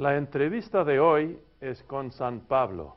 [0.00, 2.96] La entrevista de hoy es con San Pablo,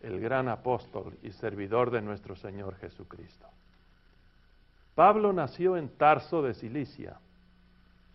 [0.00, 3.46] el gran apóstol y servidor de nuestro Señor Jesucristo.
[4.94, 7.18] Pablo nació en Tarso de Cilicia.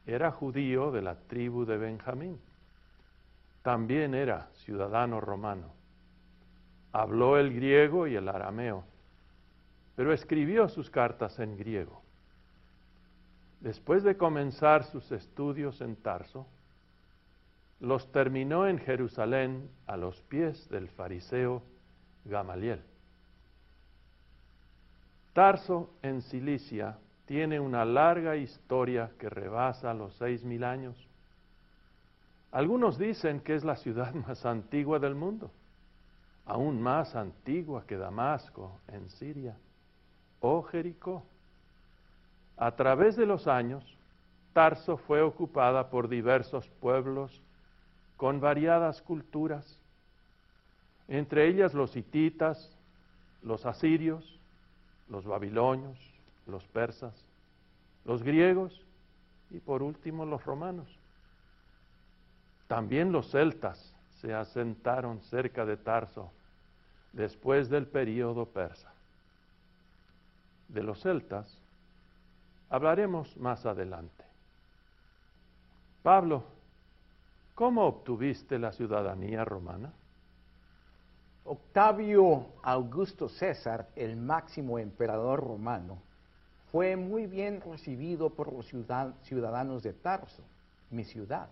[0.07, 2.41] Era judío de la tribu de Benjamín.
[3.61, 5.68] También era ciudadano romano.
[6.93, 8.83] Habló el griego y el arameo,
[9.95, 12.01] pero escribió sus cartas en griego.
[13.59, 16.47] Después de comenzar sus estudios en Tarso,
[17.82, 21.64] los terminó en Jerusalén a los pies del fariseo
[22.26, 22.82] Gamaliel.
[25.34, 30.96] Tarso en Cilicia tiene una larga historia que rebasa los seis mil años.
[32.52, 35.50] Algunos dicen que es la ciudad más antigua del mundo,
[36.45, 39.58] aún más antigua que Damasco en Siria
[40.40, 41.23] o Jericó.
[42.58, 43.84] A través de los años,
[44.54, 47.42] Tarso fue ocupada por diversos pueblos
[48.22, 49.80] con variadas culturas,
[51.08, 52.69] entre ellas los hititas,
[53.41, 54.39] los asirios,
[55.09, 55.97] los babilonios,
[56.45, 57.16] los persas,
[58.05, 58.80] los griegos
[59.49, 60.88] y por último los romanos.
[62.67, 66.31] También los celtas se asentaron cerca de Tarso
[67.14, 68.94] después del período persa.
[70.67, 71.58] De los celtas
[72.69, 74.23] hablaremos más adelante.
[76.03, 76.44] Pablo,
[77.56, 79.94] ¿cómo obtuviste la ciudadanía romana?
[81.44, 85.98] Octavio Augusto César, el máximo emperador romano,
[86.72, 88.68] fue muy bien recibido por los
[89.24, 90.44] ciudadanos de Tarso,
[90.90, 91.50] mi ciudad.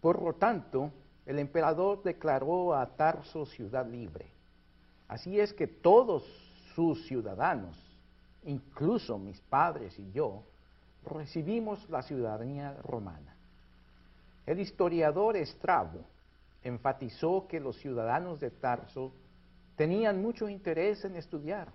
[0.00, 0.90] Por lo tanto,
[1.26, 4.26] el emperador declaró a Tarso ciudad libre.
[5.08, 6.24] Así es que todos
[6.74, 7.76] sus ciudadanos,
[8.44, 10.42] incluso mis padres y yo,
[11.04, 13.36] recibimos la ciudadanía romana.
[14.46, 16.04] El historiador Estrabo
[16.62, 19.12] enfatizó que los ciudadanos de Tarso
[19.76, 21.72] tenían mucho interés en estudiar.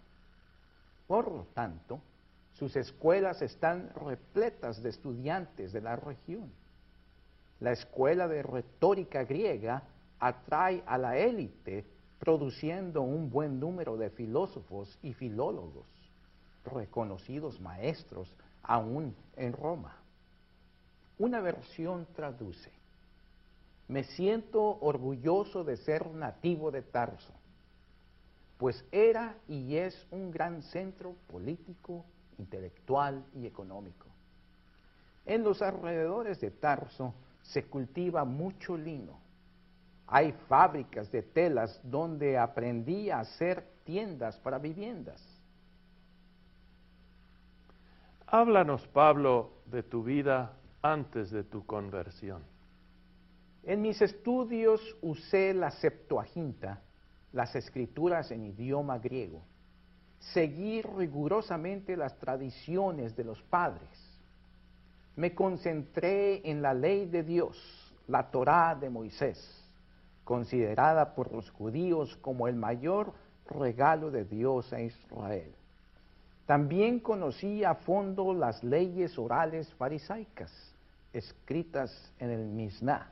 [1.08, 2.02] Por lo tanto,
[2.54, 6.52] sus escuelas están repletas de estudiantes de la región.
[7.60, 9.84] La escuela de retórica griega
[10.20, 11.86] atrae a la élite
[12.20, 15.88] produciendo un buen número de filósofos y filólogos,
[16.66, 19.96] reconocidos maestros aún en Roma.
[21.20, 22.72] Una versión traduce,
[23.88, 27.34] me siento orgulloso de ser nativo de Tarso,
[28.58, 32.06] pues era y es un gran centro político,
[32.38, 34.08] intelectual y económico.
[35.26, 39.20] En los alrededores de Tarso se cultiva mucho lino.
[40.08, 45.22] Hay fábricas de telas donde aprendí a hacer tiendas para viviendas.
[48.26, 52.44] Háblanos, Pablo, de tu vida antes de tu conversión.
[53.64, 56.82] En mis estudios usé la Septuaginta,
[57.34, 59.42] las escrituras en idioma griego.
[60.20, 63.90] Seguí rigurosamente las tradiciones de los padres.
[65.16, 67.58] Me concentré en la ley de Dios,
[68.08, 69.38] la Torá de Moisés,
[70.24, 73.14] considerada por los judíos como el mayor
[73.50, 75.54] regalo de Dios a Israel.
[76.48, 80.52] También conocí a fondo las leyes orales farisaicas,
[81.14, 83.12] escritas en el Mishnah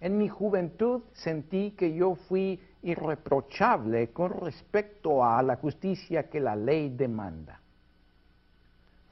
[0.00, 6.54] en mi juventud sentí que yo fui irreprochable con respecto a la justicia que la
[6.54, 7.60] ley demanda.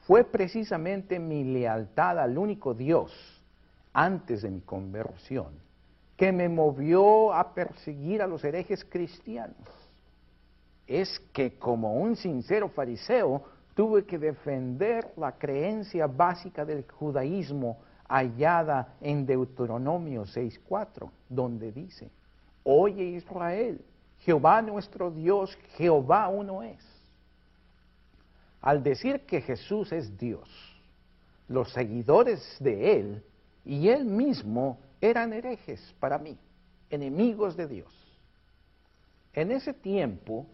[0.07, 3.13] Fue precisamente mi lealtad al único Dios
[3.93, 5.67] antes de mi conversión
[6.17, 9.57] que me movió a perseguir a los herejes cristianos.
[10.87, 13.43] Es que como un sincero fariseo
[13.75, 22.11] tuve que defender la creencia básica del judaísmo hallada en Deuteronomio 6.4, donde dice,
[22.63, 23.85] Oye Israel,
[24.21, 26.85] Jehová nuestro Dios, Jehová uno es.
[28.61, 30.49] Al decir que Jesús es Dios,
[31.49, 33.25] los seguidores de Él
[33.65, 36.39] y Él mismo eran herejes para mí,
[36.91, 37.93] enemigos de Dios.
[39.33, 40.47] En ese tiempo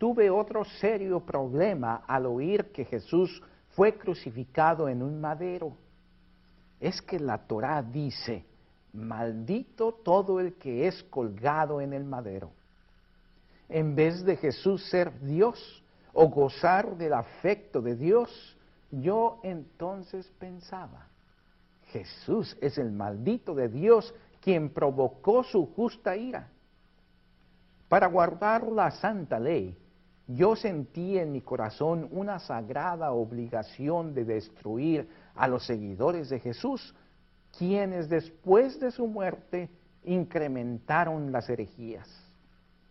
[0.00, 3.42] tuve otro serio problema al oír que Jesús
[3.72, 5.76] fue crucificado en un madero
[6.80, 8.46] es que la Torá dice,
[8.94, 12.50] maldito todo el que es colgado en el madero.
[13.68, 18.56] En vez de Jesús ser Dios o gozar del afecto de Dios,
[18.90, 21.08] yo entonces pensaba,
[21.88, 26.48] Jesús es el maldito de Dios quien provocó su justa ira.
[27.86, 29.76] Para guardar la santa ley,
[30.34, 36.94] yo sentí en mi corazón una sagrada obligación de destruir a los seguidores de Jesús
[37.56, 39.68] quienes después de su muerte
[40.04, 42.08] incrementaron las herejías.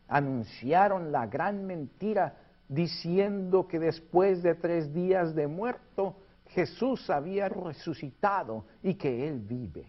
[0.08, 2.36] Anunciaron la gran mentira
[2.68, 6.16] diciendo que después de tres días de muerto
[6.48, 9.88] Jesús había resucitado y que Él vive.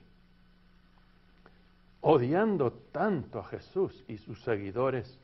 [2.02, 5.18] Odiando tanto a Jesús y sus seguidores,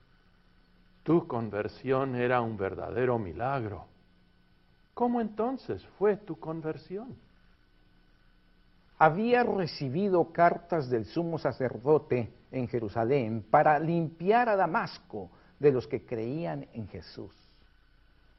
[1.06, 3.85] tu conversión era un verdadero milagro.
[4.93, 7.14] ¿Cómo entonces fue tu conversión?
[8.99, 15.31] Había recibido cartas del sumo sacerdote en Jerusalén para limpiar a Damasco
[15.61, 17.32] de los que creían en Jesús.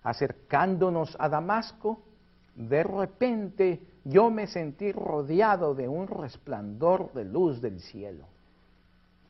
[0.03, 2.01] Acercándonos a Damasco,
[2.53, 8.25] de repente yo me sentí rodeado de un resplandor de luz del cielo.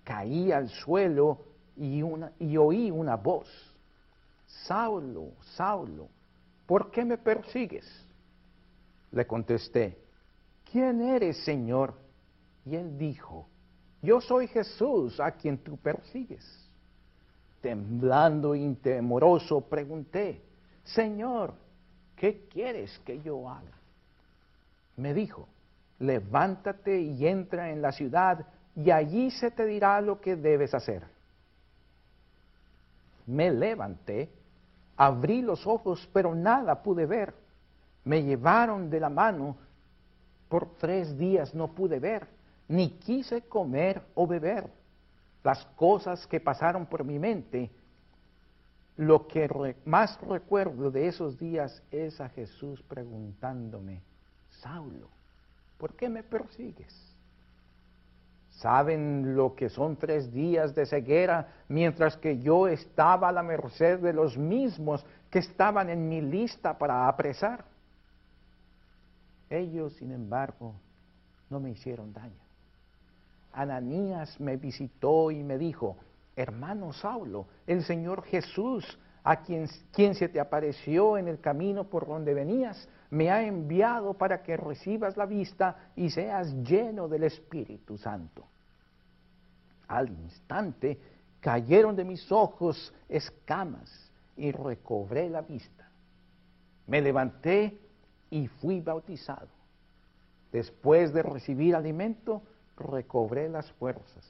[0.03, 1.37] Caí al suelo
[1.77, 2.03] y,
[2.39, 3.47] y oí una voz.
[4.45, 6.07] Saulo, Saulo,
[6.65, 7.85] ¿por qué me persigues?
[9.11, 9.97] Le contesté,
[10.71, 11.93] ¿quién eres, Señor?
[12.65, 13.47] Y él dijo,
[14.01, 16.45] yo soy Jesús a quien tú persigues.
[17.61, 20.41] Temblando y temoroso pregunté,
[20.83, 21.53] Señor,
[22.15, 23.77] ¿qué quieres que yo haga?
[24.95, 25.47] Me dijo,
[25.99, 28.45] levántate y entra en la ciudad
[28.75, 31.03] y allí se te dirá lo que debes hacer.
[33.27, 34.29] Me levanté,
[34.95, 37.33] abrí los ojos, pero nada pude ver.
[38.03, 39.57] Me llevaron de la mano.
[40.49, 42.27] Por tres días no pude ver,
[42.69, 44.69] ni quise comer o beber.
[45.43, 47.69] Las cosas que pasaron por mi mente,
[48.95, 54.01] lo que más recuerdo de esos días es a Jesús preguntándome,
[54.49, 55.09] Saulo,
[55.77, 57.06] ¿por qué me persigues?
[58.57, 63.99] ¿Saben lo que son tres días de ceguera mientras que yo estaba a la merced
[63.99, 67.65] de los mismos que estaban en mi lista para apresar?
[69.47, 70.73] Ellos, sin embargo,
[71.51, 72.41] no me hicieron daño.
[73.53, 75.97] Ananías me visitó y me dijo,
[76.35, 82.07] hermano Saulo, el Señor Jesús, a quien, quien se te apareció en el camino por
[82.07, 87.97] donde venías, me ha enviado para que recibas la vista y seas lleno del Espíritu
[87.97, 88.45] Santo.
[89.87, 90.99] Al instante
[91.39, 95.89] cayeron de mis ojos escamas y recobré la vista.
[96.87, 97.79] Me levanté
[98.29, 99.47] y fui bautizado.
[100.51, 102.41] Después de recibir alimento,
[102.77, 104.25] recobré las fuerzas.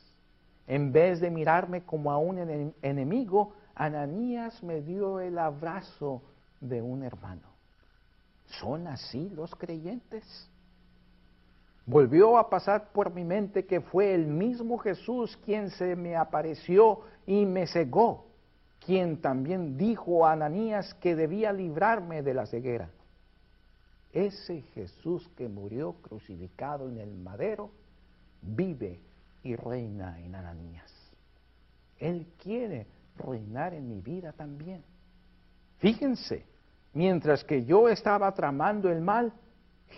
[0.67, 6.21] En vez de mirarme como a un enemigo, Ananías me dio el abrazo
[6.59, 7.56] de un hermano.
[8.47, 10.49] ¿Son así los creyentes?
[11.85, 17.01] Volvió a pasar por mi mente que fue el mismo Jesús quien se me apareció
[17.25, 18.27] y me cegó,
[18.85, 22.89] quien también dijo a Ananías que debía librarme de la ceguera.
[24.11, 27.71] Ese Jesús que murió crucificado en el madero
[28.41, 28.99] vive
[29.43, 30.91] y reina en Ananías.
[31.99, 34.83] Él quiere reinar en mi vida también.
[35.77, 36.45] Fíjense,
[36.93, 39.33] mientras que yo estaba tramando el mal,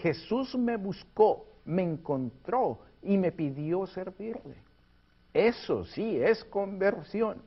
[0.02, 4.56] Jesús me buscó, me encontró y me pidió servirle.
[5.34, 7.42] Eso sí es conversión.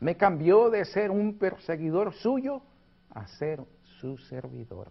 [0.00, 2.62] Me cambió de ser un perseguidor suyo
[3.10, 3.60] a ser
[4.00, 4.88] su servidor.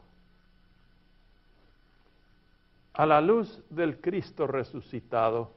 [2.93, 5.51] A la luz del Cristo resucitado,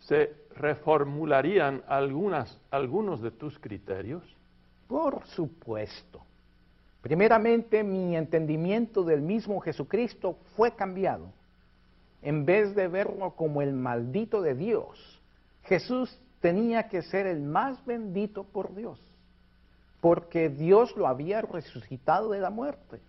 [0.00, 4.22] ¿se reformularían algunas, algunos de tus criterios?
[4.88, 6.25] Por supuesto.
[7.06, 11.30] Primeramente, mi entendimiento del mismo Jesucristo fue cambiado.
[12.20, 15.22] En vez de verlo como el maldito de Dios,
[15.62, 19.00] Jesús tenía que ser el más bendito por Dios,
[20.00, 23.00] porque Dios lo había resucitado de la muerte.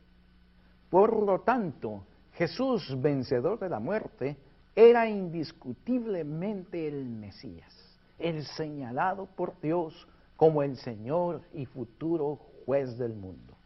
[0.91, 4.37] Por lo tanto, Jesús, vencedor de la muerte,
[4.75, 7.73] era indiscutiblemente el Mesías,
[8.19, 13.56] el señalado por Dios como el Señor y futuro juez del mundo.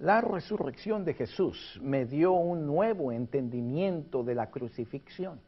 [0.00, 5.38] La resurrección de Jesús me dio un nuevo entendimiento de la crucifixión.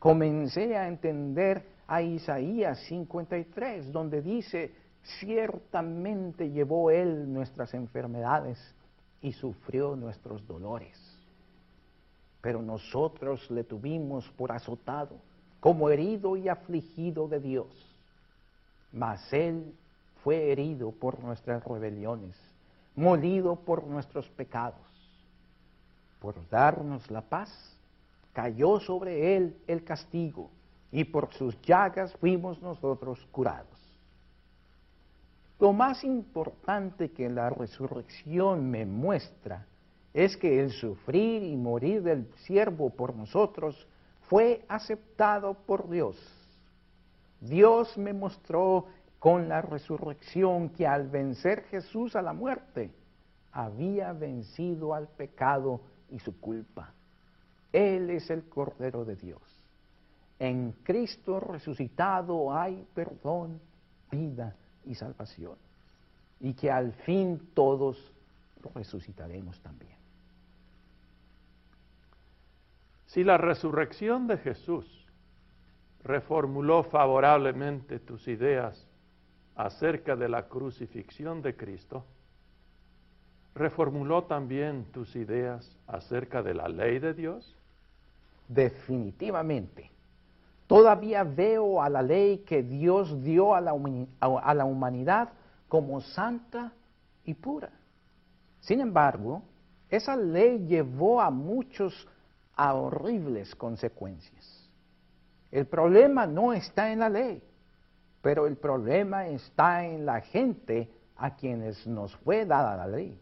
[0.00, 4.72] Comencé a entender a Isaías 53, donde dice,
[5.20, 8.58] ciertamente llevó Él nuestras enfermedades
[9.22, 10.98] y sufrió nuestros dolores.
[12.40, 15.20] Pero nosotros le tuvimos por azotado,
[15.60, 17.96] como herido y afligido de Dios.
[18.92, 19.72] Mas Él
[20.24, 22.36] fue herido por nuestras rebeliones,
[22.96, 24.80] molido por nuestros pecados.
[26.18, 27.50] Por darnos la paz,
[28.32, 30.50] cayó sobre Él el castigo,
[30.90, 33.76] y por sus llagas fuimos nosotros curados.
[35.58, 39.66] Lo más importante que la resurrección me muestra
[40.12, 43.86] es que el sufrir y morir del siervo por nosotros
[44.28, 46.16] fue aceptado por Dios.
[47.40, 48.86] Dios me mostró
[49.18, 52.90] con la resurrección que al vencer Jesús a la muerte,
[53.52, 55.80] había vencido al pecado
[56.10, 56.92] y su culpa.
[57.72, 59.42] Él es el Cordero de Dios.
[60.38, 63.60] En Cristo resucitado hay perdón,
[64.10, 64.54] vida
[64.84, 65.56] y salvación.
[66.40, 68.12] Y que al fin todos
[68.74, 69.96] resucitaremos también.
[73.06, 75.06] Si la resurrección de Jesús
[76.04, 78.85] reformuló favorablemente tus ideas
[79.56, 82.04] acerca de la crucifixión de Cristo,
[83.54, 87.56] reformuló también tus ideas acerca de la ley de Dios?
[88.48, 89.90] Definitivamente.
[90.66, 93.72] Todavía veo a la ley que Dios dio a la,
[94.64, 95.30] humanidad
[95.68, 96.72] como santa
[97.24, 97.70] y pura.
[98.60, 99.42] Sin embargo,
[99.88, 102.08] esa ley llevó a muchos
[102.56, 104.68] a horribles consecuencias.
[105.52, 107.40] El problema no está en la ley,
[108.26, 113.16] pero el problema está en la gente a quienes nos fue dada la ley.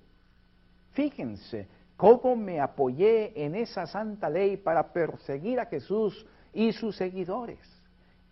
[0.92, 7.58] Fíjense cómo me apoyé en esa santa ley para perseguir a Jesús y sus seguidores.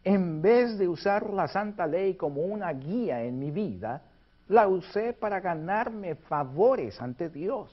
[0.03, 4.05] En vez de usar la santa ley como una guía en mi vida,
[4.49, 7.71] la usé para ganarme favores ante Dios,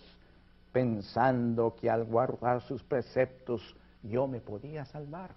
[0.73, 3.61] pensando que al guardar sus preceptos
[4.03, 5.31] yo me podía salvar.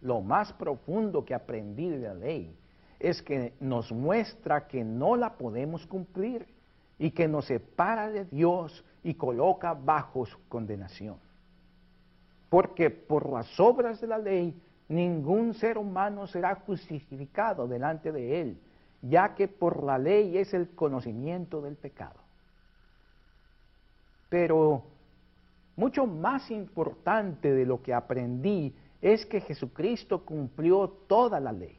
[0.00, 2.54] Lo más profundo que aprendí de la ley
[2.98, 6.46] es que nos muestra que no la podemos cumplir
[6.98, 11.16] y que nos separa de Dios y coloca bajo su condenación.
[12.48, 14.54] Porque por las obras de la ley
[14.88, 18.58] ningún ser humano será justificado delante de él,
[19.02, 22.20] ya que por la ley es el conocimiento del pecado.
[24.28, 24.84] Pero
[25.76, 31.78] mucho más importante de lo que aprendí es que Jesucristo cumplió toda la ley,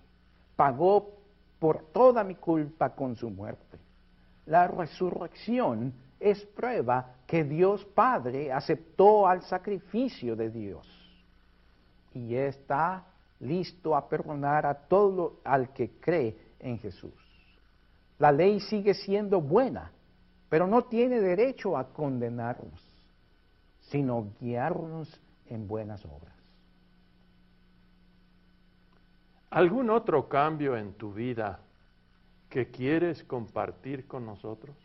[0.56, 1.14] pagó
[1.60, 3.78] por toda mi culpa con su muerte.
[4.46, 10.88] La resurrección es prueba que Dios Padre aceptó al sacrificio de Dios
[12.14, 13.06] y está
[13.40, 17.14] listo a perdonar a todo al que cree en Jesús.
[18.20, 19.92] La ley sigue siendo buena,
[20.50, 22.82] pero no tiene derecho a condenarnos,
[23.82, 26.37] sino guiarnos en buenas obras.
[29.50, 31.60] ¿Algún otro cambio en tu vida
[32.50, 34.76] que quieres compartir con nosotros?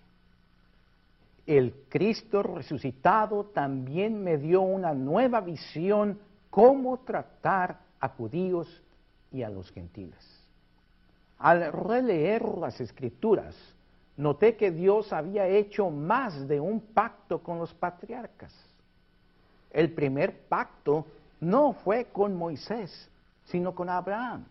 [1.47, 8.83] El Cristo resucitado también me dio una nueva visión cómo tratar a judíos
[9.33, 10.42] y a los gentiles.
[11.38, 13.57] Al releer las escrituras,
[14.16, 18.54] noté que Dios había hecho más de un pacto con los patriarcas.
[19.73, 21.07] El primer pacto
[21.40, 23.09] no fue con Moisés,
[23.47, 24.45] sino con Abraham.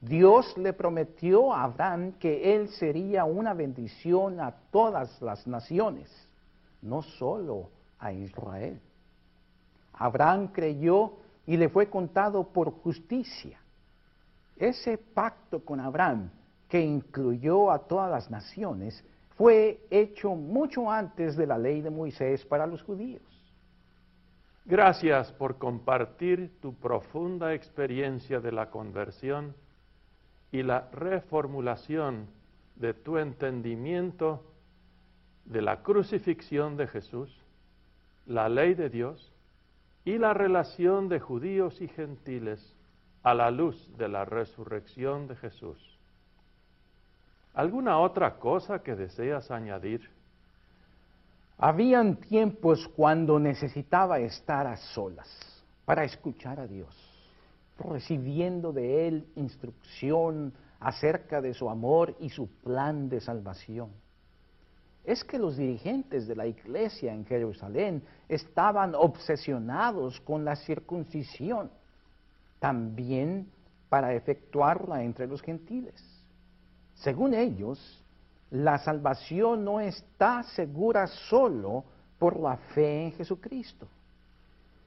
[0.00, 6.08] Dios le prometió a Abraham que él sería una bendición a todas las naciones,
[6.82, 8.80] no solo a Israel.
[9.94, 11.14] Abraham creyó
[11.46, 13.58] y le fue contado por justicia.
[14.56, 16.30] Ese pacto con Abraham,
[16.68, 19.04] que incluyó a todas las naciones,
[19.36, 23.22] fue hecho mucho antes de la ley de Moisés para los judíos.
[24.64, 29.54] Gracias por compartir tu profunda experiencia de la conversión
[30.50, 32.26] y la reformulación
[32.76, 34.44] de tu entendimiento
[35.44, 37.34] de la crucifixión de Jesús,
[38.26, 39.32] la ley de Dios
[40.04, 42.74] y la relación de judíos y gentiles
[43.22, 45.98] a la luz de la resurrección de Jesús.
[47.54, 50.08] ¿Alguna otra cosa que deseas añadir?
[51.58, 55.28] Habían tiempos cuando necesitaba estar a solas
[55.84, 57.07] para escuchar a Dios
[57.78, 63.90] recibiendo de Él instrucción acerca de su amor y su plan de salvación.
[65.04, 71.70] Es que los dirigentes de la iglesia en Jerusalén estaban obsesionados con la circuncisión,
[72.58, 73.48] también
[73.88, 75.94] para efectuarla entre los gentiles.
[76.94, 78.04] Según ellos,
[78.50, 81.84] la salvación no está segura solo
[82.18, 83.86] por la fe en Jesucristo.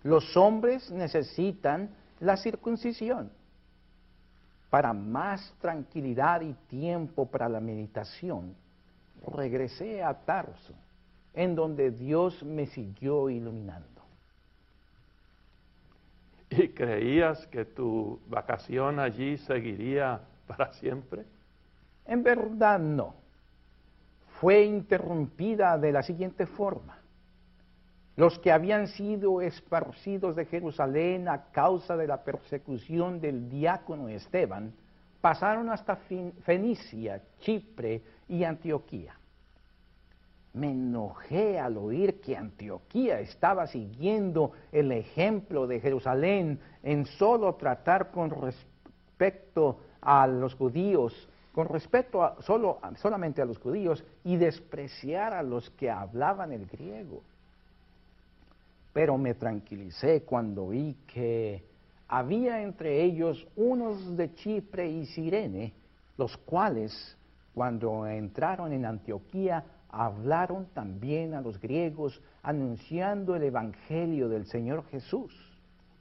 [0.03, 1.89] Los hombres necesitan
[2.21, 3.29] la circuncisión.
[4.69, 8.55] Para más tranquilidad y tiempo para la meditación,
[9.35, 10.73] regresé a Tarso,
[11.33, 13.89] en donde Dios me siguió iluminando.
[16.49, 21.25] ¿Y creías que tu vacación allí seguiría para siempre?
[22.05, 23.15] En verdad no.
[24.39, 27.00] fue interrumpida de la siguiente forma.
[28.15, 34.73] Los que habían sido esparcidos de Jerusalén a causa de la persecución del diácono Esteban
[35.21, 35.97] pasaron hasta
[36.43, 39.15] Fenicia, Chipre y Antioquía.
[40.53, 48.11] Me enojé al oír que Antioquía estaba siguiendo el ejemplo de Jerusalén en solo tratar
[48.11, 55.33] con respecto a los judíos, con respecto a, solo, solamente a los judíos y despreciar
[55.33, 57.21] a los que hablaban el griego.
[58.93, 61.63] Pero me tranquilicé cuando vi que
[62.07, 65.73] había entre ellos unos de Chipre y Sirene,
[66.17, 67.17] los cuales,
[67.53, 75.33] cuando entraron en Antioquía, hablaron también a los griegos anunciando el Evangelio del Señor Jesús.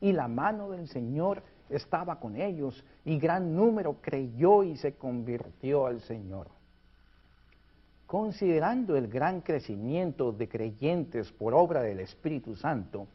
[0.00, 5.86] Y la mano del Señor estaba con ellos y gran número creyó y se convirtió
[5.86, 6.48] al Señor.
[8.10, 13.06] Considerando el gran crecimiento de creyentes por obra del Espíritu Santo,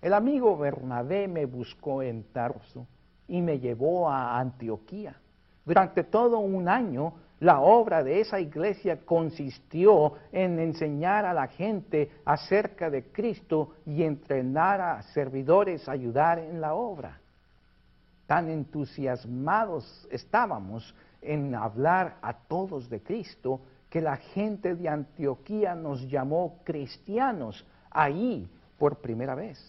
[0.00, 2.86] el amigo Bernabé me buscó en Tarso
[3.26, 5.16] y me llevó a Antioquía.
[5.64, 12.12] Durante todo un año la obra de esa iglesia consistió en enseñar a la gente
[12.24, 17.18] acerca de Cristo y entrenar a servidores a ayudar en la obra.
[18.28, 23.62] Tan entusiasmados estábamos en hablar a todos de Cristo
[23.92, 29.62] que la gente de Antioquía nos llamó cristianos ahí por primera vez.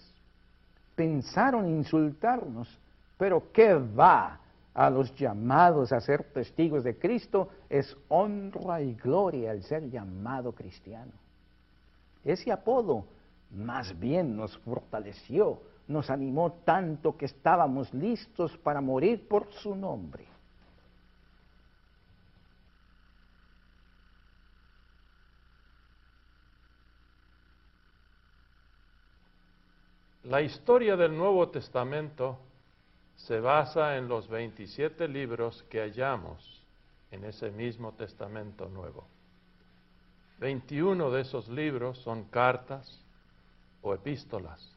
[0.95, 2.69] Pensaron insultarnos,
[3.17, 4.39] pero ¿qué va?
[4.75, 10.51] a los llamados a ser testigos de Cristo es honra y gloria el ser llamado
[10.53, 11.11] cristiano.
[12.23, 13.05] Ese apodo
[13.51, 20.32] más bien nos fortaleció, nos animó tanto que estábamos listos para morir por su nombre.
[30.23, 32.39] La historia del Nuevo Testamento
[33.17, 36.63] se basa en los 27 libros que hallamos
[37.11, 39.05] en ese mismo Testamento Nuevo.
[40.39, 43.01] 21 de esos libros son cartas
[43.81, 44.71] o epístolas.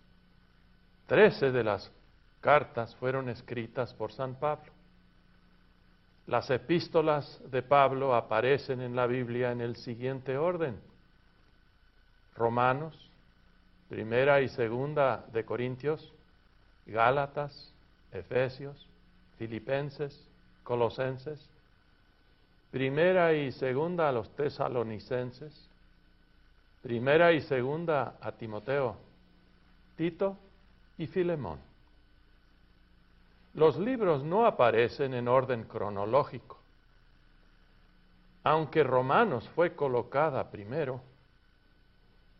[1.07, 1.93] 13 de las
[2.41, 4.73] cartas fueron escritas por San Pablo.
[6.27, 10.77] Las epístolas de Pablo aparecen en la Biblia en el siguiente orden.
[12.35, 13.06] Romanos,
[13.89, 16.13] primera y segunda de Corintios,
[16.87, 17.73] Gálatas,
[18.13, 18.87] Efesios,
[19.39, 20.27] Filipenses,
[20.65, 21.41] Colosenses,
[22.71, 25.69] primera y segunda a los tesalonicenses,
[26.83, 28.97] primera y segunda a Timoteo,
[29.97, 30.37] Tito
[30.99, 31.59] y Filemón.
[33.55, 36.59] Los libros no aparecen en orden cronológico.
[38.45, 41.01] Aunque Romanos fue colocada primero,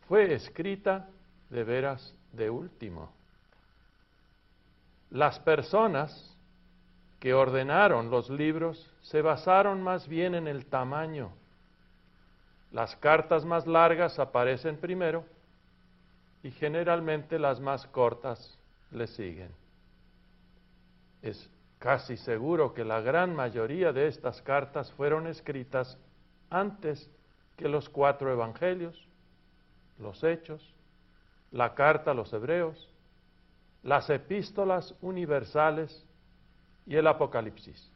[0.07, 1.09] fue escrita
[1.51, 3.11] de veras de último.
[5.11, 6.37] Las personas
[7.21, 11.31] que ordenaron los libros se basaron más bien en el tamaño.
[12.73, 15.25] Las cartas más largas aparecen primero
[16.43, 18.59] y generalmente las más cortas
[18.91, 19.51] le siguen.
[21.23, 25.99] Es casi seguro que la gran mayoría de estas cartas fueron escritas
[26.51, 27.11] antes
[27.57, 29.07] que los cuatro evangelios,
[29.99, 30.76] los hechos,
[31.51, 32.89] la carta a los hebreos,
[33.83, 36.05] las epístolas universales
[36.87, 37.91] y el Apocalipsis.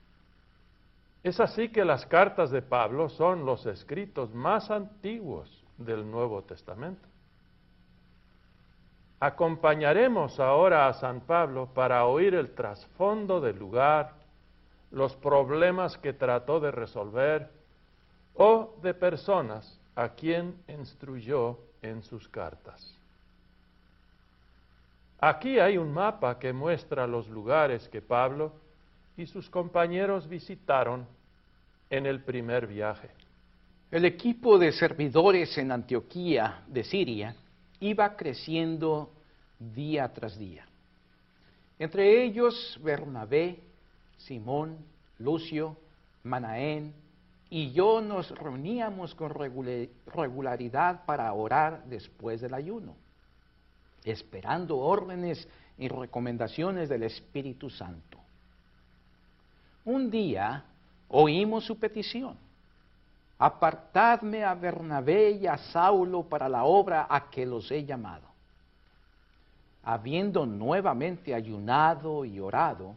[1.22, 7.06] Es así que las cartas de Pablo son los escritos más antiguos del Nuevo Testamento.
[9.18, 14.14] Acompañaremos ahora a San Pablo para oír el trasfondo del lugar,
[14.90, 17.50] los problemas que trató de resolver
[18.34, 22.99] o de personas a quien instruyó en sus cartas.
[25.22, 28.52] Aquí hay un mapa que muestra los lugares que Pablo
[29.18, 31.06] y sus compañeros visitaron
[31.90, 33.11] en el primer viaje.
[33.90, 37.37] El equipo de servidores en Antioquía de Siria
[37.80, 39.12] iba creciendo
[39.59, 40.64] día tras día.
[41.78, 43.61] Entre ellos Bernabé,
[44.16, 44.78] Simón,
[45.18, 45.76] Lucio,
[46.22, 46.94] Manaén
[47.50, 52.94] y yo nos reuníamos con regularidad para orar después del ayuno
[54.04, 55.46] esperando órdenes
[55.78, 58.18] y recomendaciones del Espíritu Santo.
[59.84, 60.64] Un día
[61.08, 62.36] oímos su petición.
[63.38, 68.28] Apartadme a Bernabé y a Saulo para la obra a que los he llamado.
[69.82, 72.94] Habiendo nuevamente ayunado y orado,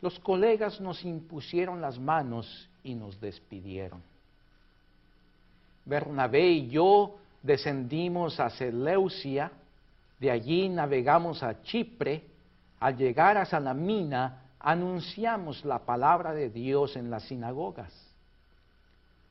[0.00, 4.02] los colegas nos impusieron las manos y nos despidieron.
[5.84, 9.52] Bernabé y yo descendimos a Seleucia,
[10.20, 12.24] de allí navegamos a Chipre,
[12.78, 17.92] al llegar a Salamina anunciamos la palabra de Dios en las sinagogas.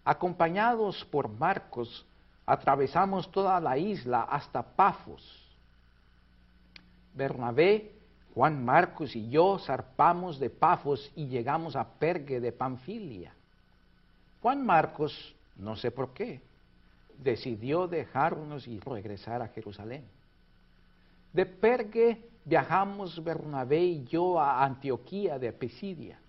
[0.04, 2.06] Acompañados por Marcos,
[2.46, 5.48] atravesamos toda la isla hasta Pafos.
[7.14, 7.92] Bernabé,
[8.34, 13.34] Juan Marcos y yo zarpamos de Pafos y llegamos a Pergue de Panfilia.
[14.42, 16.42] Juan Marcos, no sé por qué,
[17.20, 20.04] decidió dejarnos y regresar a Jerusalén.
[21.34, 26.20] De Pergue viajamos Bernabé y yo a Antioquía de Pisidia.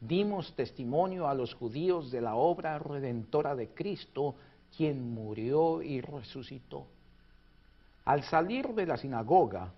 [0.00, 4.34] Dimos testimonio a los judíos de la obra redentora de Cristo,
[4.76, 6.86] quien murió y resucitó.
[8.04, 9.72] Al salir de la sinagoga,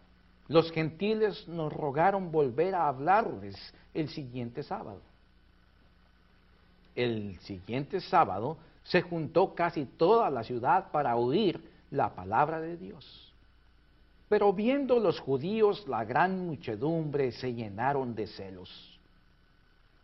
[0.48, 3.56] los gentiles nos rogaron volver a hablarles
[3.92, 5.00] el siguiente sábado.
[6.94, 13.23] El siguiente sábado se juntó casi toda la ciudad para oír la palabra de Dios.
[14.28, 18.98] Pero viendo los judíos la gran muchedumbre se llenaron de celos.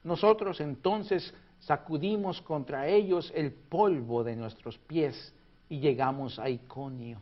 [0.05, 5.35] Nosotros entonces sacudimos contra ellos el polvo de nuestros pies
[5.69, 7.21] y llegamos a Iconio.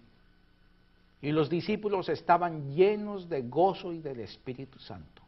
[1.20, 5.22] Y los discípulos estaban llenos de gozo y del Espíritu Santo.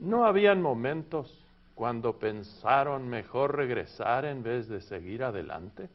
[0.00, 1.32] ¿No habían momentos
[1.74, 5.88] cuando pensaron mejor regresar en vez de seguir adelante?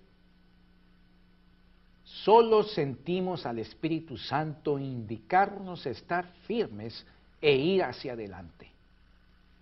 [2.21, 7.03] Solo sentimos al Espíritu Santo indicarnos estar firmes
[7.41, 8.69] e ir hacia adelante.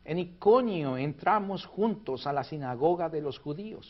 [0.03, 3.87] En Iconio entramos juntos a la sinagoga de los judíos.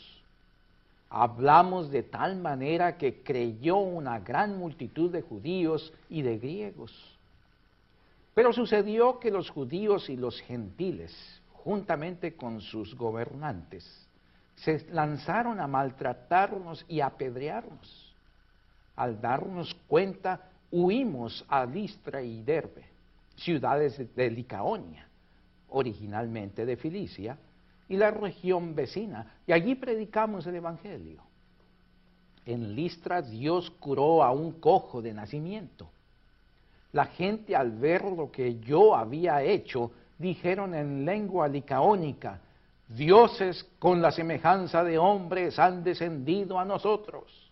[1.09, 6.93] Hablamos de tal manera que creyó una gran multitud de judíos y de griegos.
[8.35, 14.07] Pero sucedió que los judíos y los gentiles, juntamente con sus gobernantes,
[14.55, 18.10] se lanzaron a maltratarnos y apedrearnos
[19.01, 22.83] al darnos cuenta, huimos a Listra y Derbe,
[23.35, 25.07] ciudades de Licaonia,
[25.69, 27.35] originalmente de Filicia,
[27.89, 31.23] y la región vecina, y allí predicamos el Evangelio.
[32.45, 35.89] En Listra Dios curó a un cojo de nacimiento.
[36.91, 42.39] La gente al ver lo que yo había hecho, dijeron en lengua licaónica,
[42.87, 47.50] dioses con la semejanza de hombres han descendido a nosotros.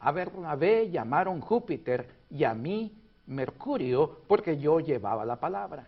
[0.00, 2.92] A Bernabé llamaron Júpiter y a mí
[3.26, 5.86] Mercurio porque yo llevaba la palabra.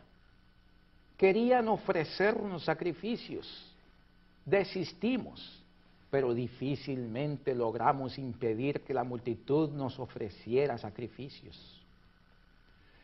[1.16, 3.74] Querían ofrecernos sacrificios.
[4.44, 5.64] Desistimos,
[6.10, 11.80] pero difícilmente logramos impedir que la multitud nos ofreciera sacrificios.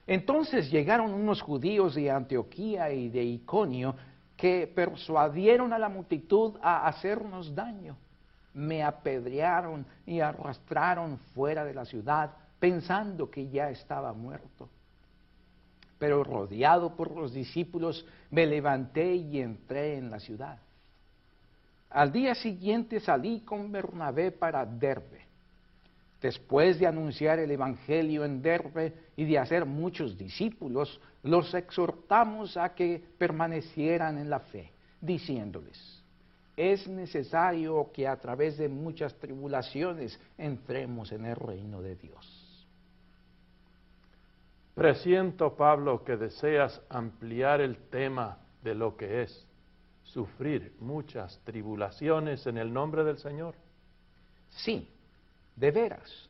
[0.06, 3.94] Entonces llegaron unos judíos de Antioquía y de Iconio
[4.36, 7.96] que persuadieron a la multitud a hacernos daño
[8.58, 14.68] me apedrearon y arrastraron fuera de la ciudad pensando que ya estaba muerto.
[15.98, 20.58] Pero rodeado por los discípulos, me levanté y entré en la ciudad.
[21.90, 25.26] Al día siguiente salí con Bernabé para Derbe.
[26.20, 32.74] Después de anunciar el Evangelio en Derbe y de hacer muchos discípulos, los exhortamos a
[32.74, 35.97] que permanecieran en la fe, diciéndoles,
[36.58, 42.66] es necesario que a través de muchas tribulaciones entremos en el reino de Dios.
[44.74, 49.46] Presiento, Pablo, que deseas ampliar el tema de lo que es
[50.02, 53.54] sufrir muchas tribulaciones en el nombre del Señor.
[54.48, 54.88] Sí,
[55.54, 56.28] de veras.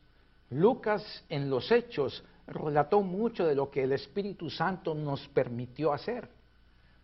[0.50, 6.28] Lucas en los Hechos relató mucho de lo que el Espíritu Santo nos permitió hacer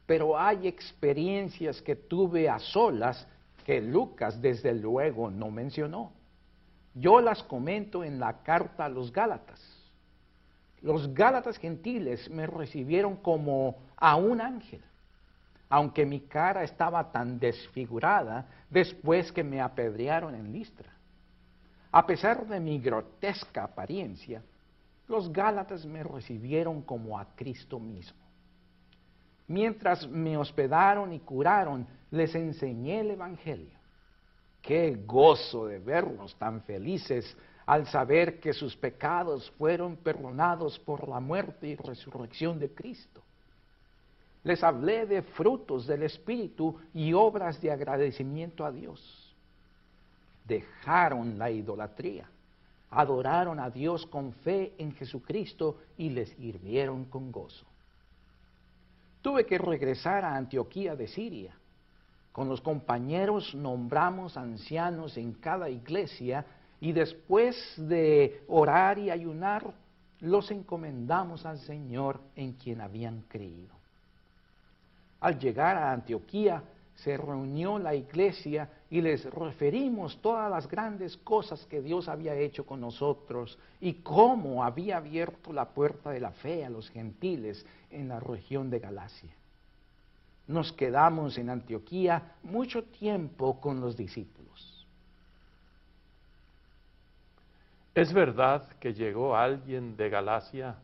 [0.07, 3.27] pero hay experiencias que tuve a solas
[3.65, 6.13] que Lucas desde luego no mencionó.
[6.95, 9.61] Yo las comento en la carta a los Gálatas.
[10.83, 14.83] Los Gálatas gentiles me recibieron como a un ángel,
[15.71, 20.93] aunque mi cara estaba tan desfigurada después que me apedrearon en Listra.
[21.91, 24.43] A pesar de mi grotesca apariencia,
[25.09, 28.24] los Gálatas me recibieron como a Cristo mismo.
[29.47, 33.79] Mientras me hospedaron y curaron, les enseñé el Evangelio.
[34.63, 41.21] Qué gozo de verlos tan felices al saber que sus pecados fueron perdonados por la
[41.21, 43.23] muerte y resurrección de Cristo.
[44.43, 49.35] Les hablé de frutos del Espíritu y obras de agradecimiento a Dios.
[50.47, 52.29] Dejaron la idolatría,
[52.91, 57.67] adoraron a Dios con fe en Jesucristo y les sirvieron con gozo
[59.25, 61.55] tuve que regresar a Antioquía de Siria.
[62.31, 66.45] Con los compañeros nombramos ancianos en cada iglesia
[66.79, 69.73] y después de orar y ayunar,
[70.21, 73.75] los encomendamos al Señor en quien habían creído.
[75.21, 76.63] Al llegar a Antioquía,
[76.97, 82.65] se reunió la iglesia y les referimos todas las grandes cosas que Dios había hecho
[82.65, 88.07] con nosotros y cómo había abierto la puerta de la fe a los gentiles en
[88.07, 89.35] la región de Galacia.
[90.47, 94.87] Nos quedamos en Antioquía mucho tiempo con los discípulos.
[97.97, 100.77] ¿Es verdad que llegó alguien de Galacia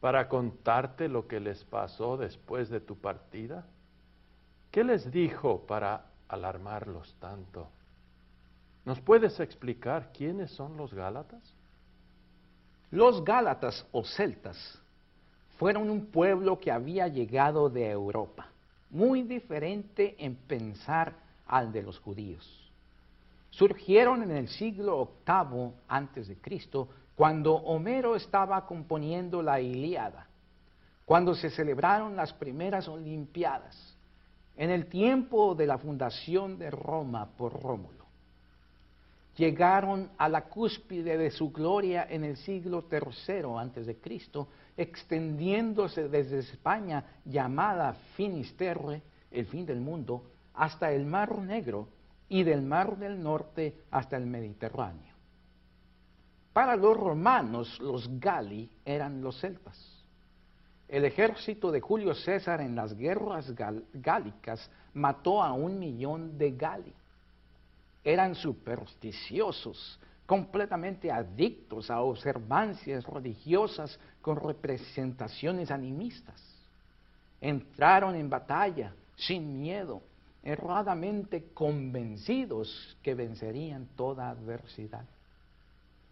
[0.00, 3.66] para contarte lo que les pasó después de tu partida?
[4.70, 7.68] ¿Qué les dijo para alarmarlos tanto?
[8.84, 11.42] ¿Nos puedes explicar quiénes son los Gálatas?
[12.90, 14.56] Los Gálatas o celtas
[15.58, 18.48] fueron un pueblo que había llegado de Europa,
[18.90, 21.14] muy diferente en pensar
[21.46, 22.72] al de los judíos.
[23.50, 30.26] Surgieron en el siglo VIII antes de Cristo, cuando Homero estaba componiendo la Ilíada,
[31.04, 33.91] cuando se celebraron las primeras Olimpiadas
[34.56, 38.02] en el tiempo de la fundación de Roma por Rómulo.
[39.36, 46.08] Llegaron a la cúspide de su gloria en el siglo III antes de Cristo, extendiéndose
[46.08, 51.88] desde España llamada Finisterre, el fin del mundo, hasta el Mar Negro
[52.28, 55.12] y del Mar del Norte hasta el Mediterráneo.
[56.52, 59.91] Para los romanos, los Gali eran los celtas.
[60.92, 63.50] El ejército de Julio César en las guerras
[63.94, 66.92] gálicas mató a un millón de gali.
[68.04, 76.38] Eran supersticiosos, completamente adictos a observancias religiosas con representaciones animistas.
[77.40, 80.02] Entraron en batalla sin miedo,
[80.42, 85.06] erradamente convencidos que vencerían toda adversidad.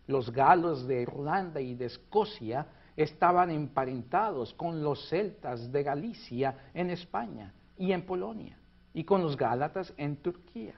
[0.06, 6.90] Los galos de Irlanda y de Escocia estaban emparentados con los celtas de Galicia en
[6.90, 8.56] España y en Polonia,
[8.92, 10.74] y con los gálatas en Turquía.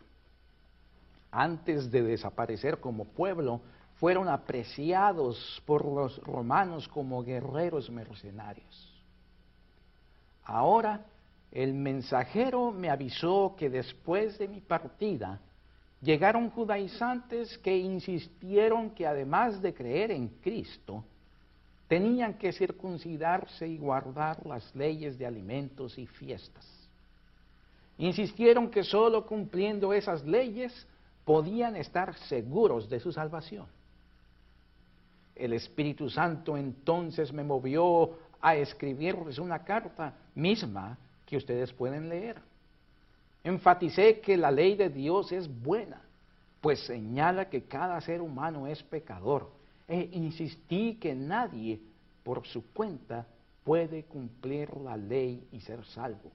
[1.30, 3.60] Antes de desaparecer como pueblo,
[3.94, 8.92] fueron apreciados por los romanos como guerreros mercenarios.
[10.44, 11.06] Ahora
[11.52, 15.38] el mensajero me avisó que después de mi partida
[16.00, 21.04] llegaron judaizantes que insistieron que además de creer en Cristo,
[21.92, 26.66] tenían que circuncidarse y guardar las leyes de alimentos y fiestas.
[27.98, 30.86] Insistieron que sólo cumpliendo esas leyes
[31.26, 33.66] podían estar seguros de su salvación.
[35.36, 42.40] El Espíritu Santo entonces me movió a escribirles una carta misma que ustedes pueden leer.
[43.44, 46.00] Enfaticé que la ley de Dios es buena,
[46.62, 51.80] pues señala que cada ser humano es pecador e insistí que nadie
[52.22, 53.26] por su cuenta
[53.64, 56.32] puede cumplir la ley y ser salvo.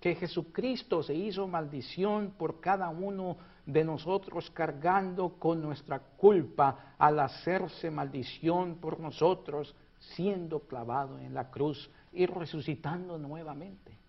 [0.00, 7.18] Que Jesucristo se hizo maldición por cada uno de nosotros cargando con nuestra culpa al
[7.18, 14.05] hacerse maldición por nosotros, siendo clavado en la cruz y resucitando nuevamente.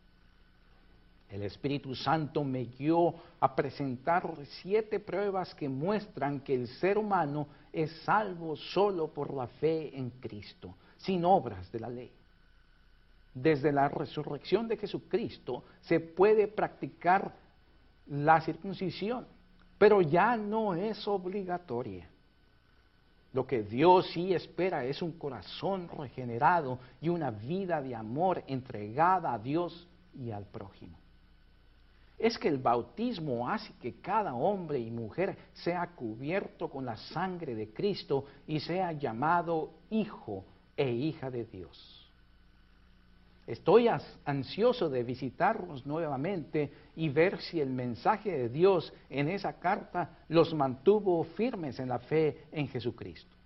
[1.30, 7.48] El Espíritu Santo me guió a presentar siete pruebas que muestran que el ser humano
[7.74, 12.12] es salvo solo por la fe en Cristo, sin obras de la ley.
[13.34, 17.36] Desde la resurrección de Jesucristo se puede practicar
[18.08, 19.28] la circuncisión,
[19.78, 22.08] pero ya no es obligatoria.
[23.34, 29.34] Lo que Dios sí espera es un corazón regenerado y una vida de amor entregada
[29.34, 29.88] a Dios
[30.18, 30.98] y al prójimo
[32.18, 37.54] es que el bautismo hace que cada hombre y mujer sea cubierto con la sangre
[37.54, 40.44] de Cristo y sea llamado hijo
[40.76, 42.04] e hija de Dios.
[43.46, 43.88] Estoy
[44.26, 50.54] ansioso de visitarlos nuevamente y ver si el mensaje de Dios en esa carta los
[50.54, 53.37] mantuvo firmes en la fe en Jesucristo.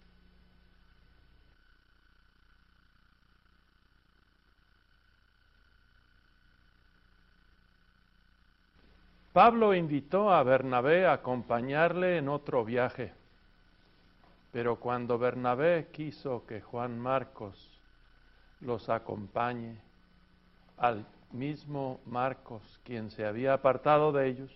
[9.33, 13.13] Pablo invitó a Bernabé a acompañarle en otro viaje,
[14.51, 17.79] pero cuando Bernabé quiso que Juan Marcos
[18.59, 19.77] los acompañe,
[20.77, 24.51] al mismo Marcos, quien se había apartado de ellos,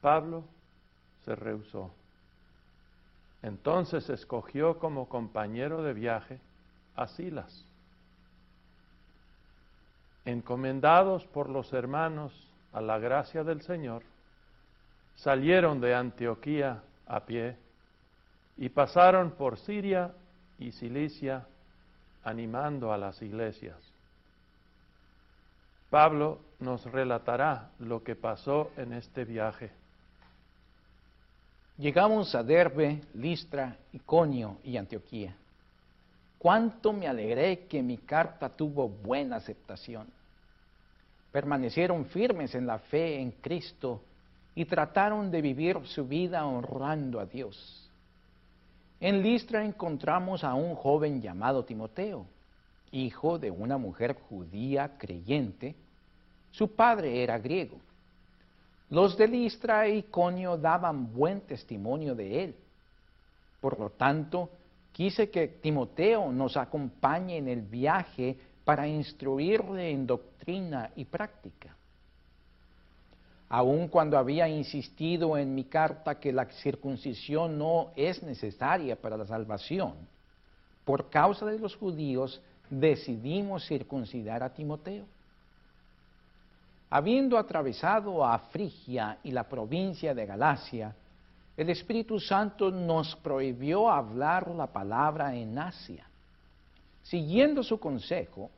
[0.00, 0.44] Pablo
[1.24, 1.90] se rehusó.
[3.42, 6.38] Entonces escogió como compañero de viaje
[6.94, 7.64] a Silas.
[10.24, 12.32] Encomendados por los hermanos
[12.76, 14.02] a la gracia del Señor,
[15.14, 17.56] salieron de Antioquía a pie
[18.58, 20.12] y pasaron por Siria
[20.58, 21.46] y Cilicia
[22.22, 23.78] animando a las iglesias.
[25.88, 29.70] Pablo nos relatará lo que pasó en este viaje.
[31.78, 35.34] Llegamos a Derbe, Listra, Iconio y Antioquía.
[36.38, 40.15] Cuánto me alegré que mi carta tuvo buena aceptación.
[41.36, 44.00] Permanecieron firmes en la fe en Cristo
[44.54, 47.90] y trataron de vivir su vida honrando a Dios.
[49.00, 52.24] En Listra encontramos a un joven llamado Timoteo,
[52.90, 55.74] hijo de una mujer judía creyente.
[56.52, 57.76] Su padre era griego.
[58.88, 62.56] Los de Listra e Iconio daban buen testimonio de él.
[63.60, 64.48] Por lo tanto,
[64.90, 71.72] quise que Timoteo nos acompañe en el viaje para instruirle en doctrina y práctica.
[73.48, 79.24] Aun cuando había insistido en mi carta que la circuncisión no es necesaria para la
[79.24, 79.94] salvación,
[80.84, 85.04] por causa de los judíos decidimos circuncidar a Timoteo.
[86.90, 90.92] Habiendo atravesado a Frigia y la provincia de Galacia,
[91.56, 96.04] el Espíritu Santo nos prohibió hablar la palabra en Asia.
[97.04, 98.50] Siguiendo su consejo,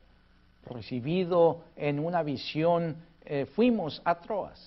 [0.69, 4.61] recibido en una visión, eh, fuimos a Troas.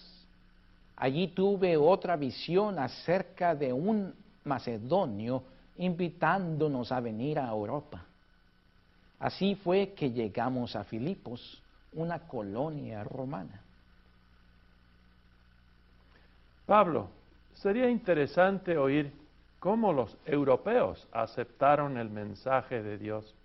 [0.95, 5.43] Allí tuve otra visión acerca de un macedonio
[5.77, 8.05] invitándonos a venir a Europa.
[9.19, 11.61] Así fue que llegamos a Filipos,
[11.93, 13.61] una colonia romana.
[16.65, 17.09] Pablo,
[17.53, 19.11] sería interesante oír
[19.59, 23.35] cómo los europeos aceptaron el mensaje de Dios.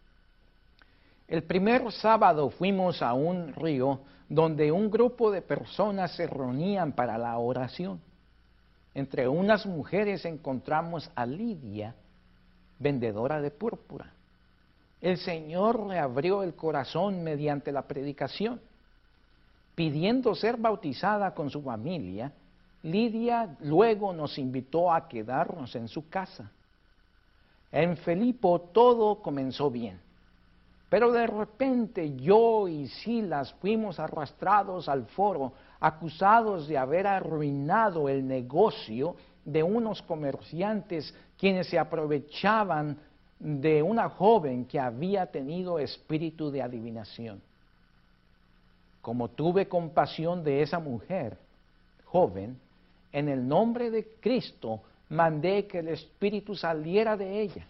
[1.29, 7.19] El primer sábado fuimos a un río donde un grupo de personas se reunían para
[7.19, 8.01] la oración.
[8.95, 11.95] Entre unas mujeres encontramos a Lidia,
[12.79, 14.13] vendedora de púrpura.
[15.01, 18.61] El Señor le abrió el corazón mediante la predicación.
[19.75, 22.33] Pidiendo ser bautizada con su familia,
[22.83, 26.51] Lidia luego nos invitó a quedarnos en su casa.
[27.71, 30.01] En Felipo todo comenzó bien,
[30.89, 38.27] pero de repente yo y Silas fuimos arrastrados al foro, acusados de haber arruinado el
[38.27, 42.99] negocio de unos comerciantes quienes se aprovechaban
[43.39, 47.43] de una joven que había tenido espíritu de adivinación.
[49.03, 51.37] Como tuve compasión de esa mujer
[52.07, 52.59] joven,
[53.13, 57.67] en el nombre de Cristo mandé que el espíritu saliera de ella.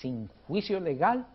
[0.00, 1.26] Sin juicio legal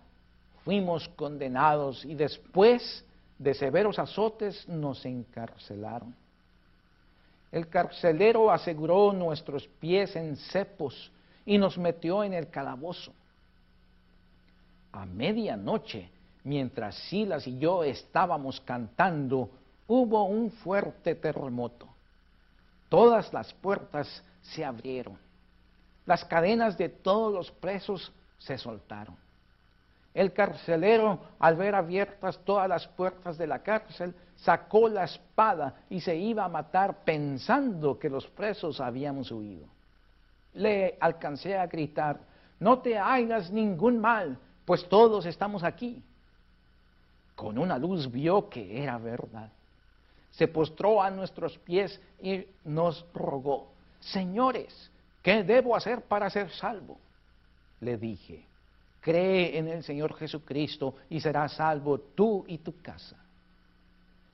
[0.64, 3.06] fuimos condenados y después
[3.38, 6.16] de severos azotes nos encarcelaron.
[7.52, 11.12] El carcelero aseguró nuestros pies en cepos
[11.46, 13.12] y nos metió en el calabozo.
[14.94, 16.10] A medianoche,
[16.44, 19.50] mientras Silas y yo estábamos cantando,
[19.88, 21.88] hubo un fuerte terremoto.
[22.88, 25.18] Todas las puertas se abrieron.
[26.06, 29.21] Las cadenas de todos los presos se soltaron.
[30.14, 36.02] El carcelero, al ver abiertas todas las puertas de la cárcel, sacó la espada y
[36.02, 39.68] se iba a matar pensando que los presos habíamos huido
[40.54, 42.20] le alcancé a gritar,
[42.60, 46.04] no te hagas ningún mal, pues todos estamos aquí.
[47.36, 49.52] Con una luz vio que era verdad.
[50.32, 57.00] Se postró a nuestros pies y nos rogó, Señores, ¿qué debo hacer para ser salvo?
[57.80, 58.46] Le dije,
[59.02, 63.18] cree en el Señor Jesucristo y serás salvo tú y tu casa.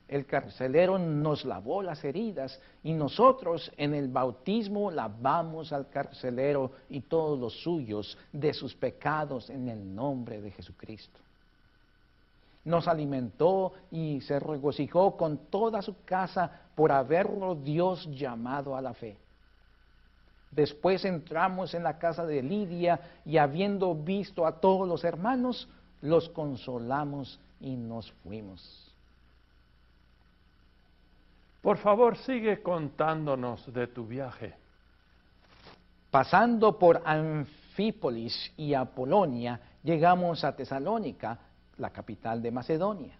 [0.08, 7.02] El carcelero nos lavó las heridas y nosotros en el bautismo lavamos al carcelero y
[7.02, 11.20] todos los suyos de sus pecados en el nombre de Jesucristo.
[12.64, 18.94] Nos alimentó y se regocijó con toda su casa por haberlo Dios llamado a la
[18.94, 19.18] fe.
[20.52, 25.68] Después entramos en la casa de Lidia y habiendo visto a todos los hermanos,
[26.02, 28.88] los consolamos y nos fuimos.
[31.62, 34.56] Por favor, sigue contándonos de tu viaje.
[36.10, 41.38] Pasando por Anfípolis y Apolonia, llegamos a Tesalónica,
[41.78, 43.18] la capital de Macedonia.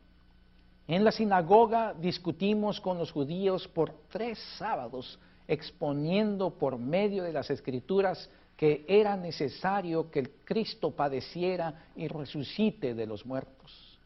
[0.88, 7.50] En la sinagoga discutimos con los judíos por tres sábados, exponiendo por medio de las
[7.50, 13.98] escrituras que era necesario que el Cristo padeciera y resucite de los muertos.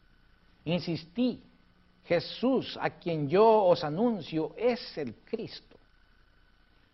[0.64, 1.42] Insistí
[2.04, 5.76] Jesús, a quien yo os anuncio, es el Cristo.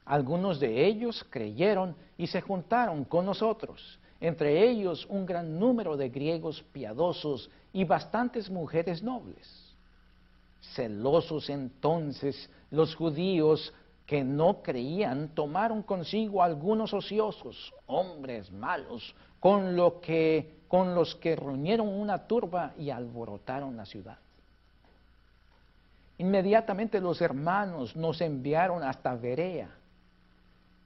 [0.04, 6.08] Algunos de ellos creyeron y se juntaron con nosotros, entre ellos un gran número de
[6.08, 9.46] griegos piadosos y bastantes mujeres nobles.
[10.74, 13.72] Celosos entonces los judíos
[14.08, 22.72] que no creían tomaron consigo algunos ociosos, hombres malos, con, los que reunieron una turba
[22.78, 24.16] y alborotaron la ciudad.
[26.16, 29.68] Inmediatamente los hermanos nos enviaron hasta Berea.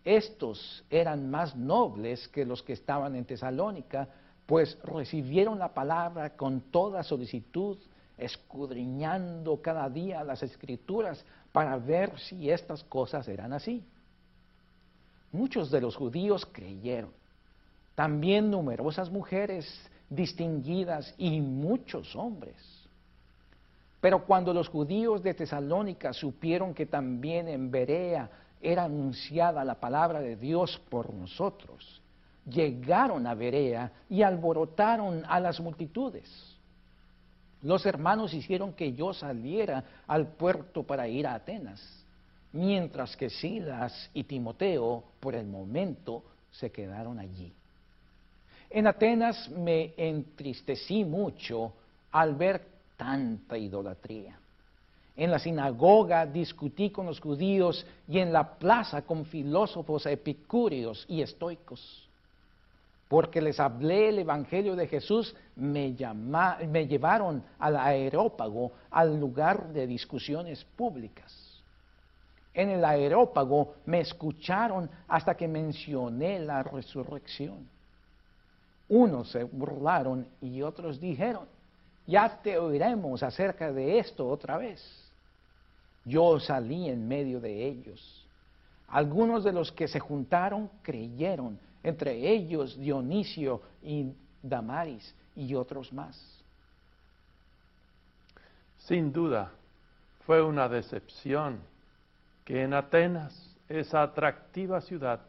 [0.05, 4.09] Estos eran más nobles que los que estaban en Tesalónica,
[4.47, 7.79] pues recibieron la palabra con toda solicitud,
[8.19, 13.85] escudriñando cada día las escrituras para ver si estas cosas eran así.
[15.31, 17.11] Muchos de los judíos creyeron,
[17.95, 19.67] también numerosas mujeres
[20.09, 22.57] distinguidas y muchos hombres.
[24.01, 28.29] Pero cuando los judíos de Tesalónica supieron que también en Berea
[28.61, 32.03] era anunciada la palabra de Dios por nosotros,
[32.47, 36.52] llegaron a Berea y alborotaron a las multitudes.
[37.63, 42.05] Los hermanos hicieron que yo saliera al puerto para ir a Atenas,
[42.53, 47.53] mientras que Silas y Timoteo por el momento se quedaron allí.
[48.69, 51.73] En Atenas me entristecí mucho
[52.11, 54.39] al ver tanta idolatría.
[55.15, 61.21] En la sinagoga discutí con los judíos y en la plaza con filósofos epicúreos y
[61.21, 62.09] estoicos.
[63.13, 65.95] Porque les hablé el Evangelio de Jesús, me,
[66.67, 71.61] me llevaron al aerópago, al lugar de discusiones públicas.
[72.55, 77.69] En el aerópago me escucharon hasta que mencioné la resurrección.
[78.89, 81.45] Unos se burlaron y otros dijeron,
[82.07, 84.83] ya te oiremos acerca de esto otra vez.
[86.07, 88.27] Yo salí en medio de ellos.
[88.89, 94.13] Algunos de los que se juntaron creyeron, entre ellos Dionisio y
[94.43, 96.17] Damaris y otros más.
[98.79, 99.53] Sin duda,
[100.27, 101.61] fue una decepción
[102.45, 105.21] que en Atenas, esa atractiva ciudad,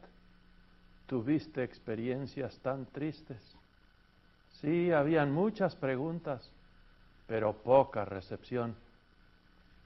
[1.06, 3.42] tuviste experiencias tan tristes.
[4.62, 6.50] Sí, habían muchas preguntas,
[7.28, 8.76] pero poca recepción.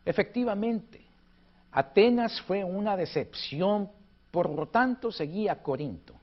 [0.05, 1.01] Efectivamente,
[1.71, 3.89] Atenas fue una decepción,
[4.31, 6.13] por lo tanto seguí a Corinto.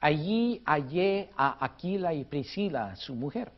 [0.00, 3.50] Allí hallé a Aquila y Priscila, su mujer.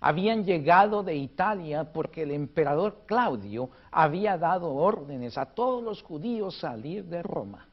[0.00, 6.58] Habían llegado de Italia porque el emperador Claudio había dado órdenes a todos los judíos
[6.58, 7.66] salir de Roma.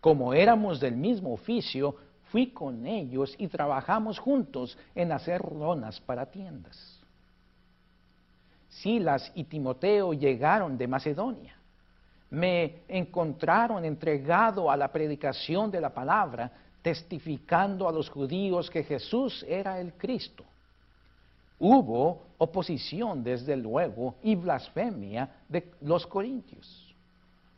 [0.00, 1.96] Como éramos del mismo oficio,
[2.30, 7.00] fui con ellos y trabajamos juntos en hacer lonas para tiendas.
[8.68, 11.56] Silas y Timoteo llegaron de Macedonia.
[12.32, 19.44] Me encontraron entregado a la predicación de la palabra, testificando a los judíos que Jesús
[19.46, 20.42] era el Cristo.
[21.58, 26.94] Hubo oposición, desde luego, y blasfemia de los corintios.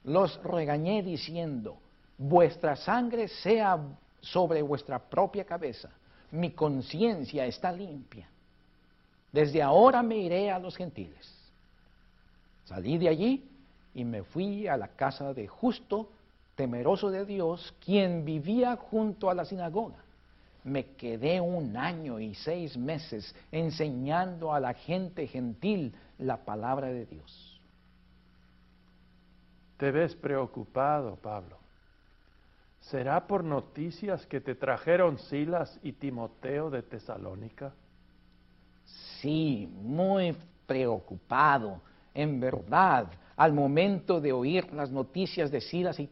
[0.02, 1.76] Los regañé diciendo,
[2.18, 3.78] vuestra sangre sea
[4.20, 5.88] sobre vuestra propia cabeza.
[6.32, 8.28] Mi conciencia está limpia.
[9.30, 11.32] Desde ahora me iré a los gentiles.
[12.64, 13.53] Salí de allí
[13.94, 16.10] y me fui a la casa de justo,
[16.56, 19.98] temeroso de Dios, quien vivía junto a la sinagoga.
[20.64, 27.04] Me quedé un año y seis meses enseñando a la gente gentil la palabra de
[27.06, 27.60] Dios.
[29.76, 31.58] Te ves preocupado, Pablo.
[32.80, 37.72] ¿Será por noticias que te trajeron Silas y Timoteo de Tesalónica?
[39.20, 40.36] Sí, muy
[40.66, 41.80] preocupado.
[42.12, 46.08] En verdad, al momento de oír las noticias de Silas y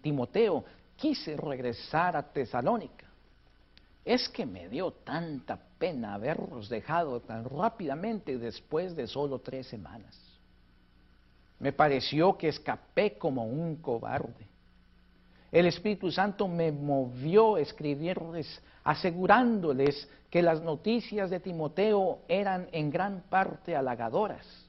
[0.00, 0.64] Timoteo,
[0.96, 3.06] quise regresar a Tesalónica.
[4.04, 10.18] Es que me dio tanta pena haberlos dejado tan rápidamente después de solo tres semanas.
[11.60, 14.48] Me pareció que escapé como un cobarde.
[15.52, 22.90] El Espíritu Santo me movió a escribirles asegurándoles que las noticias de Timoteo eran en
[22.90, 24.61] gran parte halagadoras,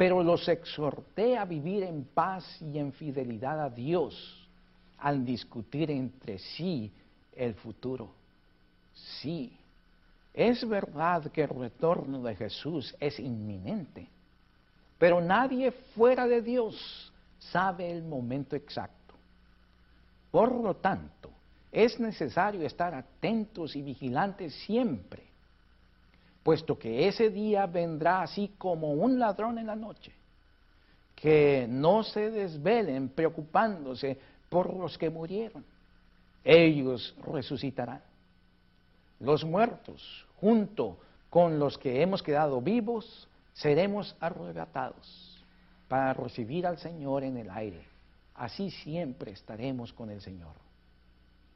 [0.00, 4.48] pero los exhorté a vivir en paz y en fidelidad a Dios
[4.96, 6.90] al discutir entre sí
[7.36, 8.10] el futuro.
[8.94, 9.54] Sí,
[10.32, 14.08] es verdad que el retorno de Jesús es inminente,
[14.98, 19.14] pero nadie fuera de Dios sabe el momento exacto.
[20.30, 21.30] Por lo tanto,
[21.70, 25.29] es necesario estar atentos y vigilantes siempre.
[26.42, 30.12] Puesto que ese día vendrá así como un ladrón en la noche.
[31.14, 34.18] Que no se desvelen preocupándose
[34.48, 35.64] por los que murieron.
[36.42, 38.02] Ellos resucitarán.
[39.18, 45.44] Los muertos, junto con los que hemos quedado vivos, seremos arrebatados
[45.88, 47.84] para recibir al Señor en el aire.
[48.34, 50.54] Así siempre estaremos con el Señor.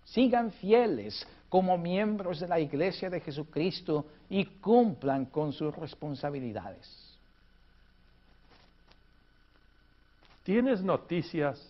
[0.05, 6.89] Sigan fieles como miembros de la iglesia de Jesucristo y cumplan con sus responsabilidades.
[10.43, 11.65] ¿Tienes noticias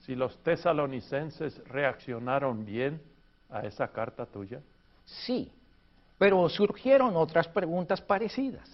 [0.00, 3.00] si los tesalonicenses reaccionaron bien
[3.48, 4.60] a esa carta tuya?
[5.04, 5.50] Sí,
[6.18, 8.68] pero surgieron otras preguntas parecidas.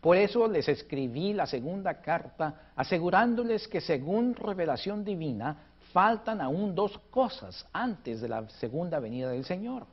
[0.00, 6.98] Por eso les escribí la segunda carta asegurándoles que según revelación divina faltan aún dos
[7.10, 9.86] cosas antes de la segunda venida del Señor.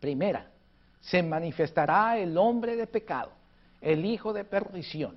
[0.00, 0.50] Primera,
[1.00, 3.30] se manifestará el hombre de pecado,
[3.80, 5.16] el hijo de perdición,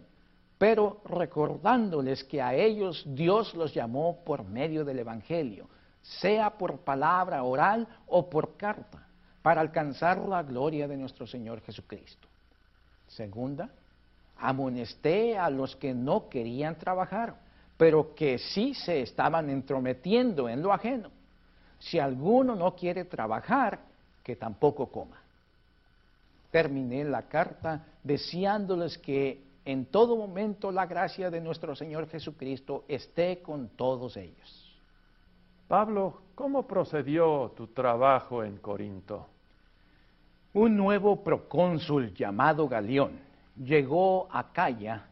[0.58, 5.68] pero recordándoles que a ellos Dios los llamó por medio del Evangelio,
[6.02, 9.08] sea por palabra oral o por carta,
[9.42, 12.28] para alcanzar la gloria de nuestro Señor Jesucristo.
[13.08, 13.70] Segunda,
[14.38, 17.43] amonesté a los que no querían trabajar
[17.78, 21.10] pero que sí se estaban entrometiendo en lo ajeno.
[21.80, 23.80] Si alguno no quiere trabajar,
[24.24, 25.22] que tampoco coma.
[26.52, 33.42] Terminé la carta deseándoles que en todo momento la gracia de nuestro Señor Jesucristo esté
[33.42, 34.80] con todos ellos.
[35.68, 39.28] Pablo, ¿cómo procedió tu trabajo en Corinto?
[40.54, 43.20] Un nuevo procónsul llamado Galión
[43.58, 45.06] llegó a Calla,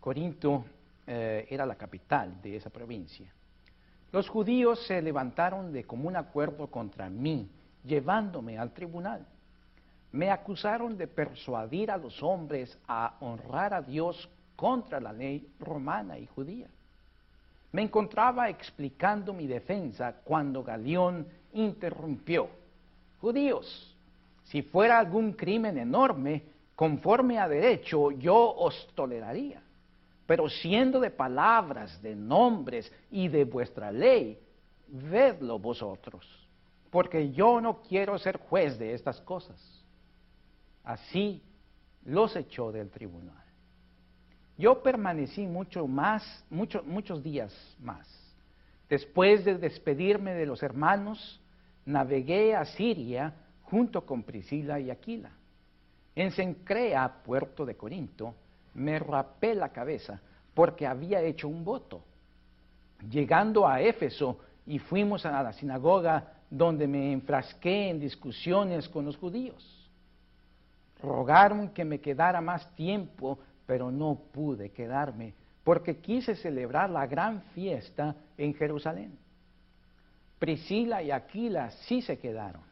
[0.00, 0.64] Corinto,
[1.06, 3.26] eh, era la capital de esa provincia.
[4.12, 7.48] Los judíos se levantaron de común acuerdo contra mí,
[7.84, 9.26] llevándome al tribunal.
[10.12, 16.18] Me acusaron de persuadir a los hombres a honrar a Dios contra la ley romana
[16.18, 16.68] y judía.
[17.72, 22.48] Me encontraba explicando mi defensa cuando Galión interrumpió.
[23.20, 23.96] Judíos,
[24.44, 26.42] si fuera algún crimen enorme,
[26.76, 29.62] conforme a derecho, yo os toleraría
[30.26, 34.38] pero siendo de palabras, de nombres y de vuestra ley,
[34.88, 36.26] vedlo vosotros,
[36.90, 39.60] porque yo no quiero ser juez de estas cosas.
[40.84, 41.42] Así
[42.04, 43.42] los echó del tribunal.
[44.58, 48.08] Yo permanecí mucho más, muchos días más.
[48.88, 51.40] Después de despedirme de los hermanos,
[51.86, 55.30] navegué a Siria junto con Priscila y Aquila.
[56.14, 58.34] En Sencrea, puerto de Corinto,
[58.74, 60.20] me rapé la cabeza
[60.54, 62.02] porque había hecho un voto.
[63.10, 69.16] Llegando a Éfeso y fuimos a la sinagoga donde me enfrasqué en discusiones con los
[69.16, 69.90] judíos.
[71.02, 77.42] Rogaron que me quedara más tiempo, pero no pude quedarme porque quise celebrar la gran
[77.54, 79.16] fiesta en Jerusalén.
[80.38, 82.62] Priscila y Aquila sí se quedaron.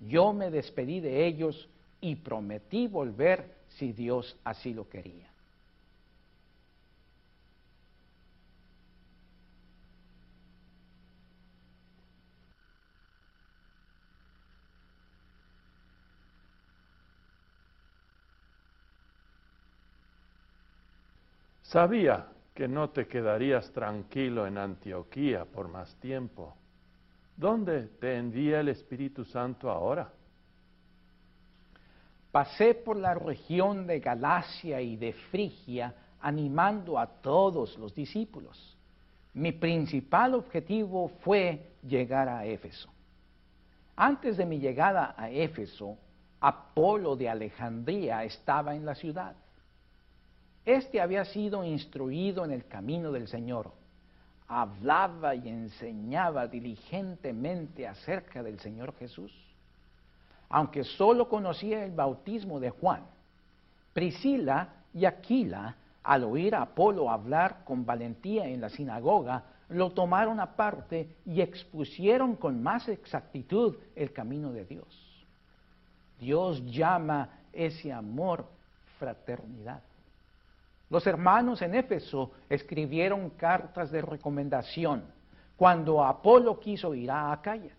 [0.00, 1.68] Yo me despedí de ellos
[2.00, 5.30] y prometí volver si Dios así lo quería.
[21.62, 26.56] Sabía que no te quedarías tranquilo en Antioquía por más tiempo.
[27.36, 30.12] ¿Dónde te envía el Espíritu Santo ahora?
[32.30, 38.76] Pasé por la región de Galacia y de Frigia animando a todos los discípulos.
[39.34, 42.88] Mi principal objetivo fue llegar a Éfeso.
[43.96, 45.98] Antes de mi llegada a Éfeso,
[46.40, 49.34] Apolo de Alejandría estaba en la ciudad.
[50.64, 53.72] Este había sido instruido en el camino del Señor.
[54.46, 59.49] Hablaba y enseñaba diligentemente acerca del Señor Jesús
[60.50, 63.04] aunque solo conocía el bautismo de Juan.
[63.92, 70.40] Priscila y Aquila, al oír a Apolo hablar con valentía en la sinagoga, lo tomaron
[70.40, 75.26] aparte y expusieron con más exactitud el camino de Dios.
[76.18, 78.44] Dios llama ese amor
[78.98, 79.82] fraternidad.
[80.90, 85.04] Los hermanos en Éfeso escribieron cartas de recomendación
[85.56, 87.70] cuando Apolo quiso ir a Acaya.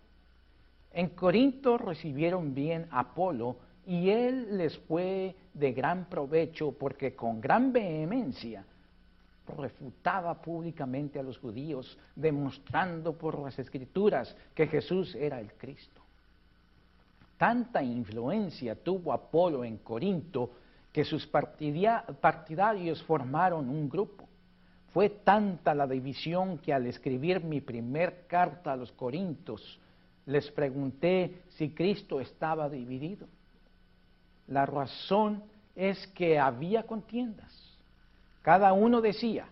[0.94, 7.40] En Corinto recibieron bien a Apolo y él les fue de gran provecho porque con
[7.40, 8.64] gran vehemencia
[9.56, 16.00] refutaba públicamente a los judíos, demostrando por las escrituras que Jesús era el Cristo.
[17.36, 20.52] tanta influencia tuvo Apolo en Corinto
[20.92, 24.28] que sus partidarios formaron un grupo.
[24.92, 29.80] Fue tanta la división que al escribir mi primer carta a los Corintos
[30.26, 33.26] les pregunté si Cristo estaba dividido.
[34.48, 35.42] La razón
[35.74, 37.52] es que había contiendas.
[38.42, 39.46] Cada uno decía,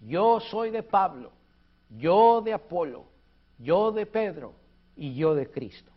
[0.00, 1.32] yo soy de Pablo,
[1.98, 3.04] yo de Apolo,
[3.58, 4.54] yo de Pedro
[4.96, 5.90] y yo de Cristo.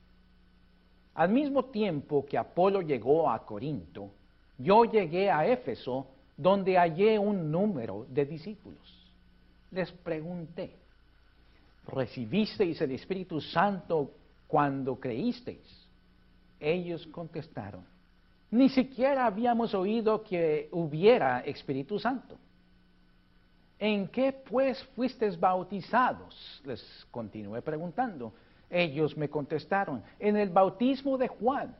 [1.13, 4.09] Al mismo tiempo que Apolo llegó a Corinto,
[4.57, 9.11] yo llegué a Éfeso, donde hallé un número de discípulos.
[9.71, 10.75] Les pregunté,
[11.87, 14.11] ¿recibisteis el Espíritu Santo
[14.47, 15.87] cuando creísteis?
[16.59, 17.85] Ellos contestaron,
[18.51, 22.37] ni siquiera habíamos oído que hubiera Espíritu Santo.
[23.77, 26.61] ¿En qué pues fuisteis bautizados?
[26.63, 26.81] Les
[27.11, 28.33] continué preguntando.
[28.69, 31.75] Ellos me contestaron, en el bautismo de Juan.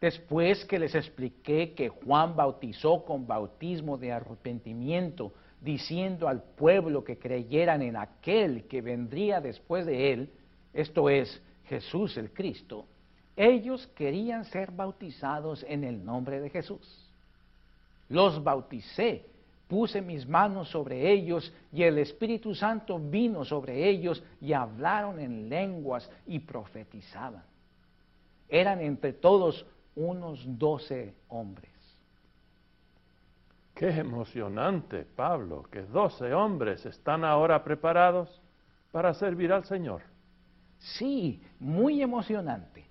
[0.00, 5.32] Después que les expliqué que Juan bautizó con bautismo de arrepentimiento,
[5.62, 10.30] diciendo al pueblo que creyeran en aquel que vendría después de él,
[10.72, 12.86] esto es, Jesús el Cristo,
[13.36, 17.08] ellos querían ser bautizados en el nombre de Jesús.
[18.08, 19.24] Los bauticé,
[19.68, 25.48] puse mis manos sobre ellos y el Espíritu Santo vino sobre ellos y hablaron en
[25.48, 27.44] lenguas y profetizaban.
[28.48, 31.71] Eran entre todos unos doce hombres.
[33.82, 38.40] Qué emocionante, Pablo, que doce hombres están ahora preparados
[38.92, 40.02] para servir al Señor.
[40.78, 42.84] Sí, muy emocionante.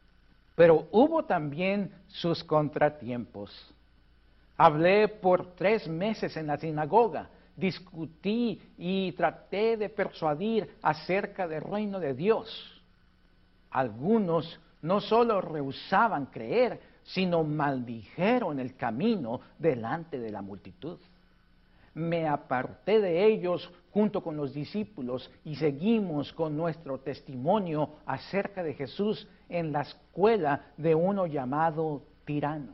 [0.53, 3.73] Pero hubo también sus contratiempos.
[4.57, 12.01] Hablé por tres meses en la sinagoga, discutí y traté de persuadir acerca del reino
[12.01, 12.83] de Dios.
[13.69, 20.97] Algunos no solo rehusaban creer, sino maldijeron el camino delante de la multitud.
[21.93, 28.73] Me aparté de ellos junto con los discípulos y seguimos con nuestro testimonio acerca de
[28.73, 32.73] Jesús en la escuela de uno llamado tirano.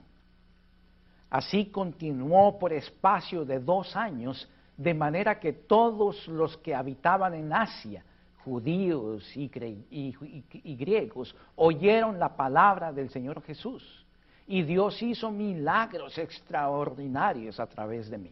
[1.30, 7.52] Así continuó por espacio de dos años, de manera que todos los que habitaban en
[7.52, 8.04] Asia,
[8.46, 14.06] judíos y, griegos, oyeron la palabra del Señor Jesús.
[14.48, 18.32] Y Dios hizo milagros extraordinarios a través de mí.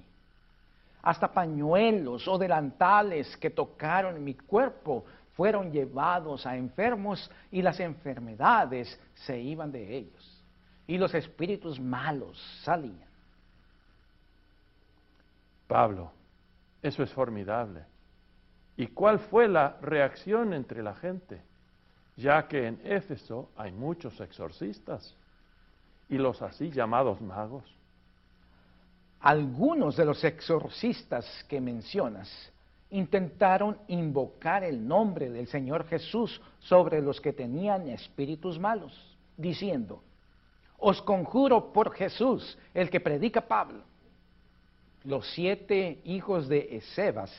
[1.01, 5.05] Hasta pañuelos o delantales que tocaron mi cuerpo
[5.35, 10.43] fueron llevados a enfermos y las enfermedades se iban de ellos.
[10.87, 13.09] Y los espíritus malos salían.
[15.67, 16.11] Pablo,
[16.81, 17.83] eso es formidable.
[18.77, 21.41] ¿Y cuál fue la reacción entre la gente?
[22.15, 25.15] Ya que en Éfeso hay muchos exorcistas
[26.09, 27.63] y los así llamados magos.
[29.19, 32.29] Algunos de los exorcistas que mencionas
[32.91, 40.03] intentaron invocar el nombre del Señor Jesús sobre los que tenían espíritus malos, diciendo,
[40.77, 43.81] os conjuro por Jesús, el que predica Pablo.
[45.03, 47.31] Los siete hijos de Esebas,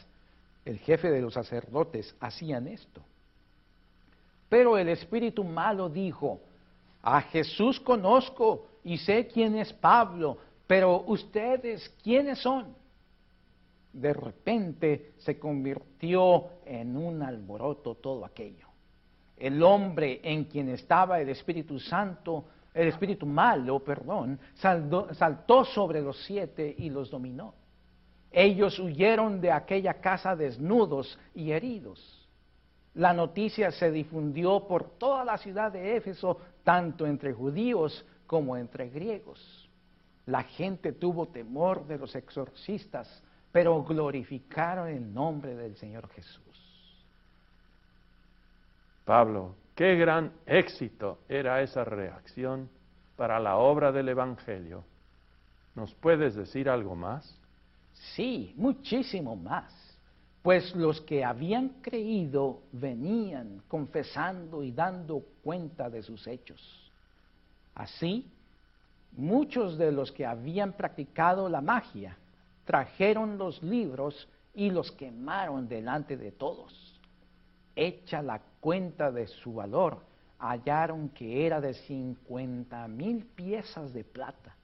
[0.64, 3.02] el jefe de los sacerdotes, hacían esto.
[4.48, 6.40] Pero el espíritu malo dijo,
[7.06, 12.74] a Jesús conozco y sé quién es Pablo, pero ustedes, ¿quiénes son?
[13.92, 18.66] De repente se convirtió en un alboroto todo aquello.
[19.36, 26.24] El hombre en quien estaba el Espíritu Santo, el Espíritu malo, perdón, saltó sobre los
[26.24, 27.54] siete y los dominó.
[28.32, 32.28] Ellos huyeron de aquella casa desnudos y heridos.
[32.94, 38.90] La noticia se difundió por toda la ciudad de Éfeso, tanto entre judíos como entre
[38.90, 39.70] griegos.
[40.26, 46.42] La gente tuvo temor de los exorcistas, pero glorificaron el nombre del Señor Jesús.
[49.04, 52.68] Pablo, qué gran éxito era esa reacción
[53.14, 54.82] para la obra del Evangelio.
[55.76, 57.32] ¿Nos puedes decir algo más?
[57.92, 59.85] Sí, muchísimo más
[60.46, 66.62] pues los que habían creído venían confesando y dando cuenta de sus hechos.
[67.74, 68.30] Así,
[69.16, 72.16] muchos de los que habían practicado la magia
[72.64, 76.94] trajeron los libros y los quemaron delante de todos.
[77.74, 79.98] Hecha la cuenta de su valor,
[80.38, 84.54] hallaron que era de cincuenta mil piezas de plata.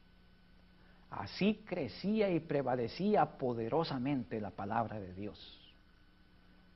[1.11, 5.59] Así crecía y prevalecía poderosamente la palabra de Dios.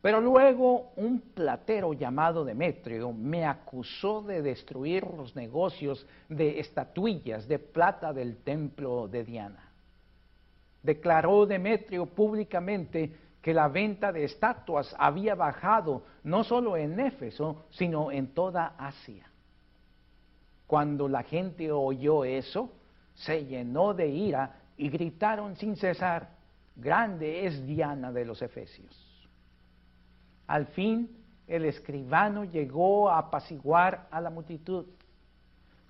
[0.03, 7.59] Pero luego un platero llamado Demetrio me acusó de destruir los negocios de estatuillas de
[7.59, 9.73] plata del templo de Diana.
[10.83, 18.11] Declaró Demetrio públicamente que la venta de estatuas había bajado no solo en Éfeso, sino
[18.11, 19.31] en toda Asia.
[20.67, 22.73] Cuando la gente oyó eso,
[23.15, 26.29] se llenó de ira y gritaron sin cesar,
[26.75, 29.06] grande es Diana de los Efesios.
[30.47, 31.11] Al fin
[31.47, 34.87] el escribano llegó a apaciguar a la multitud.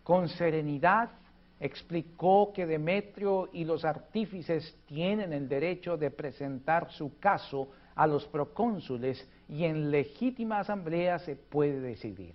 [0.03, 1.11] Con serenidad
[1.59, 8.27] explicó que Demetrio y los artífices tienen el derecho de presentar su caso a los
[8.27, 12.35] procónsules y en legítima asamblea se puede decidir.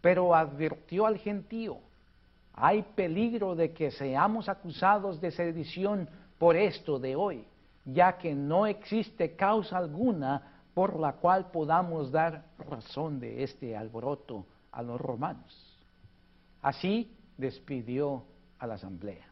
[0.00, 1.78] Pero advirtió al gentío,
[2.52, 6.08] hay peligro de que seamos acusados de sedición
[6.38, 7.44] por esto de hoy,
[7.84, 14.46] ya que no existe causa alguna por la cual podamos dar razón de este alboroto
[14.72, 15.78] a los romanos.
[16.62, 18.24] Así despidió
[18.58, 19.26] a la asamblea.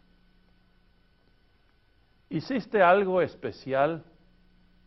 [2.30, 4.04] ¿Hiciste algo especial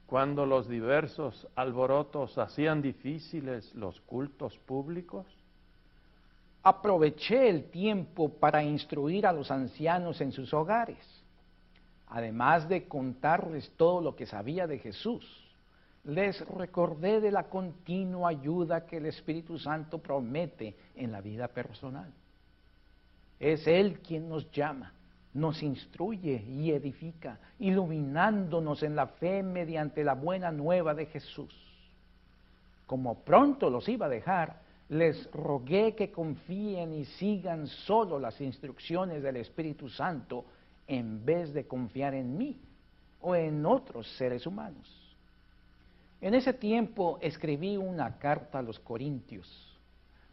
[0.05, 5.25] cuando los diversos alborotos hacían difíciles los cultos públicos?
[6.63, 10.99] Aproveché el tiempo para instruir a los ancianos en sus hogares,
[12.07, 15.50] además de contarles todo lo que sabía de Jesús
[16.03, 22.11] les recordé de la continua ayuda que el Espíritu Santo promete en la vida personal.
[23.39, 24.93] Es Él quien nos llama,
[25.33, 31.53] nos instruye y edifica, iluminándonos en la fe mediante la buena nueva de Jesús.
[32.87, 39.23] Como pronto los iba a dejar, les rogué que confíen y sigan solo las instrucciones
[39.23, 40.45] del Espíritu Santo
[40.87, 42.59] en vez de confiar en mí
[43.21, 45.00] o en otros seres humanos.
[46.21, 49.75] En ese tiempo escribí una carta a los corintios,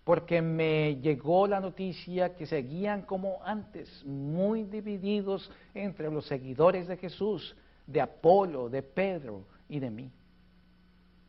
[0.04, 6.98] porque me llegó la noticia que seguían como antes, muy divididos entre los seguidores de
[6.98, 10.12] Jesús, de Apolo, de Pedro y de mí.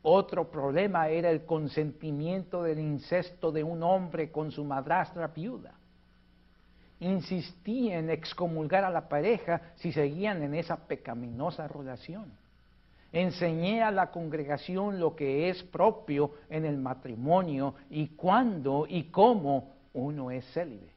[0.01, 5.73] Otro problema era el consentimiento del incesto de un hombre con su madrastra viuda.
[6.99, 12.31] Insistí en excomulgar a la pareja si seguían en esa pecaminosa relación.
[13.11, 19.73] Enseñé a la congregación lo que es propio en el matrimonio y cuándo y cómo
[19.93, 20.91] uno es célibe.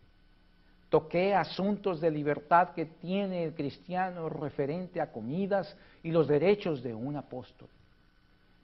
[0.90, 6.94] Toqué asuntos de libertad que tiene el cristiano referente a comidas y los derechos de
[6.94, 7.68] un apóstol.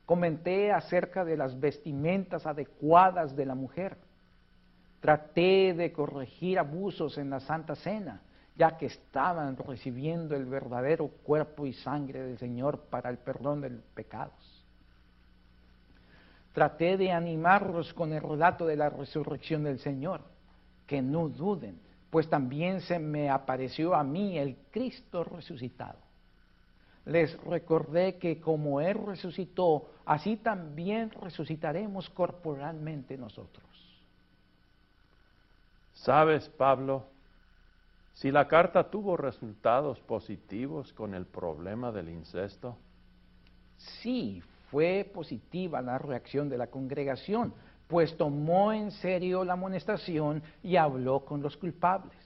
[0.05, 3.97] Comenté acerca de las vestimentas adecuadas de la mujer.
[5.01, 8.21] Traté de corregir abusos en la Santa Cena
[8.59, 13.71] ya que estaban recibiendo el verdadero cuerpo y sangre del Señor para el perdón de
[13.71, 14.67] los pecados.
[16.53, 20.23] Traté de animarlos con el relato de la resurrección del Señor,
[20.89, 21.79] que no duden,
[22.11, 26.01] pues también se me apareció a mí el Cristo resucitado.
[27.05, 33.65] Les recordé que como Él resucitó, así también resucitaremos corporalmente nosotros.
[35.95, 37.05] ¿Sabes, Pablo?
[38.19, 42.77] Si la carta tuvo resultados positivos con el problema del incesto.
[43.77, 44.43] Sí,
[44.73, 47.55] fue positiva la reacción de la congregación,
[47.87, 52.19] pues tomó en serio la amonestación y habló con los culpables.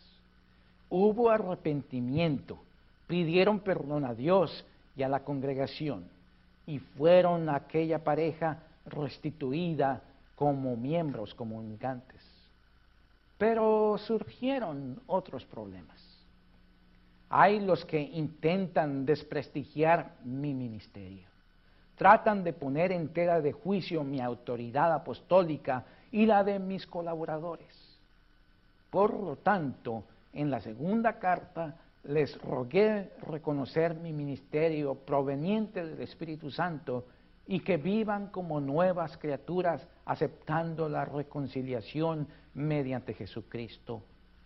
[0.89, 2.59] Hubo arrepentimiento,
[3.07, 4.65] pidieron perdón a Dios
[4.97, 6.09] y a la congregación,
[6.67, 10.01] y fueron aquella pareja restituida
[10.37, 12.32] como miembros comunicantes.
[13.43, 16.01] Pero surgieron otros problemas.
[17.29, 21.27] Hay los que intentan desprestigiar mi ministerio.
[21.97, 27.75] Tratan de poner en tela de juicio mi autoridad apostólica y la de mis colaboradores.
[28.91, 31.75] Por lo tanto, en la segunda carta
[32.05, 37.07] les rogué reconocer mi ministerio proveniente del Espíritu Santo
[37.47, 44.03] y que vivan como nuevas criaturas aceptando la reconciliación mediante Jesucristo,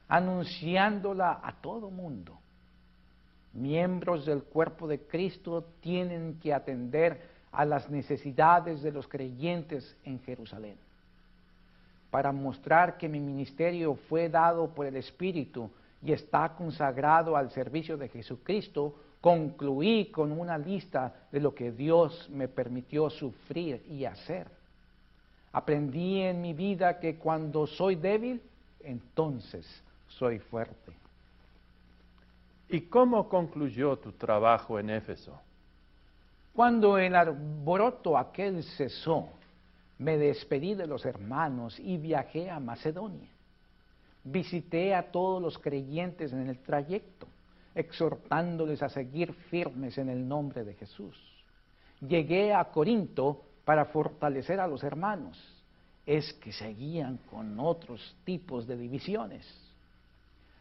[0.08, 2.38] anunciándola a todo mundo.
[3.52, 10.20] Miembros del cuerpo de Cristo tienen que atender a las necesidades de los creyentes en
[10.20, 10.76] Jerusalén.
[12.10, 15.70] Para mostrar que mi ministerio fue dado por el Espíritu
[16.02, 22.28] y está consagrado al servicio de Jesucristo, concluí con una lista de lo que Dios
[22.30, 24.46] me permitió sufrir y hacer.
[25.52, 28.42] Aprendí en mi vida que cuando soy débil,
[28.80, 29.66] entonces
[30.08, 30.92] soy fuerte.
[32.68, 35.40] ¿Y cómo concluyó tu trabajo en Éfeso?
[36.52, 39.28] Cuando el alboroto aquel cesó,
[39.98, 43.28] me despedí de los hermanos y viajé a Macedonia.
[44.24, 47.28] Visité a todos los creyentes en el trayecto,
[47.76, 51.16] exhortándoles a seguir firmes en el nombre de Jesús.
[52.00, 55.38] Llegué a Corinto para fortalecer a los hermanos.
[56.06, 59.46] Es que seguían con otros tipos de divisiones.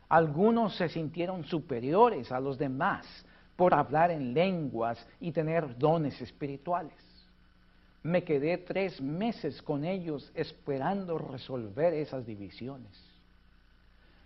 [0.09, 3.07] Algunos se sintieron superiores a los demás
[3.55, 6.93] por hablar en lenguas y tener dones espirituales.
[8.03, 12.91] Me quedé tres meses con ellos esperando resolver esas divisiones.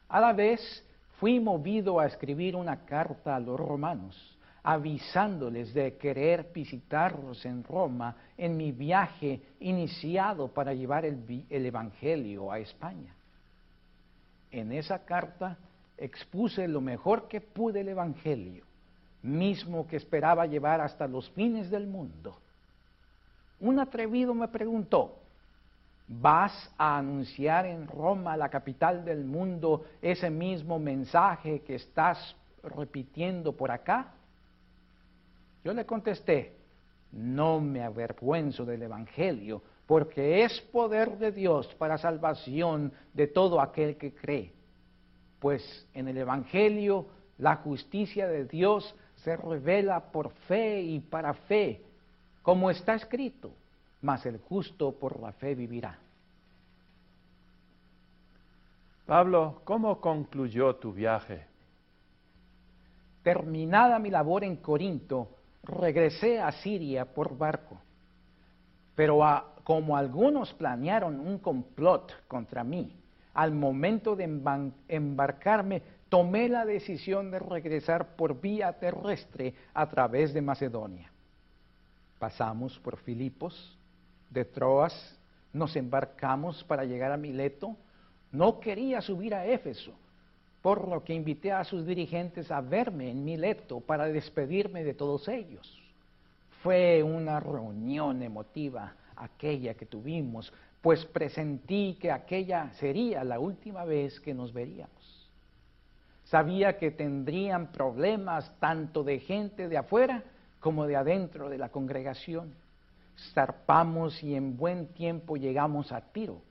[0.10, 0.84] A la vez
[1.20, 8.16] fui movido a escribir una carta a los romanos, avisándoles de querer visitarlos en Roma
[8.38, 13.14] en mi viaje iniciado para llevar el, el Evangelio a España.
[14.52, 15.58] En esa carta
[15.98, 18.70] expuse lo mejor que pude el Evangelio
[19.22, 22.38] mismo que esperaba llevar hasta los fines del mundo.
[23.60, 25.19] Un atrevido me preguntó,
[26.10, 33.56] ¿vas a anunciar en Roma, la capital del mundo, ese mismo mensaje que estás repitiendo
[33.56, 34.14] por acá?
[35.64, 36.56] Yo le contesté,
[37.12, 43.96] no me avergüenzo del Evangelio, porque es poder de Dios para salvación de todo aquel
[43.98, 44.52] que cree.
[45.40, 47.06] Pues en el Evangelio
[47.38, 51.84] la justicia de Dios se revela por fe y para fe,
[52.42, 53.52] como está escrito,
[54.02, 55.98] mas el justo por la fe vivirá.
[59.06, 61.46] Pablo, ¿cómo concluyó tu viaje?
[63.24, 65.30] Terminada mi labor en Corinto,
[65.64, 67.82] regresé a Siria por barco.
[68.96, 69.20] Pero
[69.64, 72.96] como algunos planearon un complot contra mí,
[73.34, 74.26] al momento de
[74.88, 81.12] embarcarme tomé la decisión de regresar por vía terrestre a través de Macedonia.
[82.20, 83.78] Pasamos por Filipos,
[84.30, 85.18] de Troas,
[85.54, 87.76] nos embarcamos para llegar a Mileto.
[88.32, 89.94] No quería subir a Éfeso,
[90.62, 95.28] por lo que invité a sus dirigentes a verme en Mileto para despedirme de todos
[95.28, 95.82] ellos.
[96.62, 104.20] Fue una reunión emotiva aquella que tuvimos, pues presentí que aquella sería la última vez
[104.20, 105.30] que nos veríamos.
[106.26, 110.24] Sabía que tendrían problemas tanto de gente de afuera
[110.60, 112.54] como de adentro de la congregación.
[113.34, 116.42] Zarpamos y en buen tiempo llegamos a Tiro.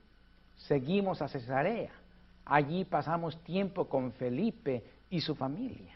[0.55, 1.91] Seguimos a Cesarea.
[2.45, 5.95] Allí pasamos tiempo con Felipe y su familia.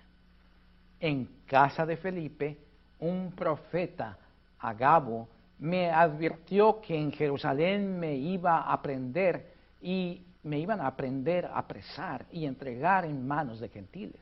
[1.00, 2.58] En casa de Felipe,
[3.00, 4.18] un profeta,
[4.60, 5.28] Agabo,
[5.60, 11.58] me advirtió que en Jerusalén me iba a aprender y me iban a aprender a
[11.58, 14.22] apresar y entregar en manos de gentiles.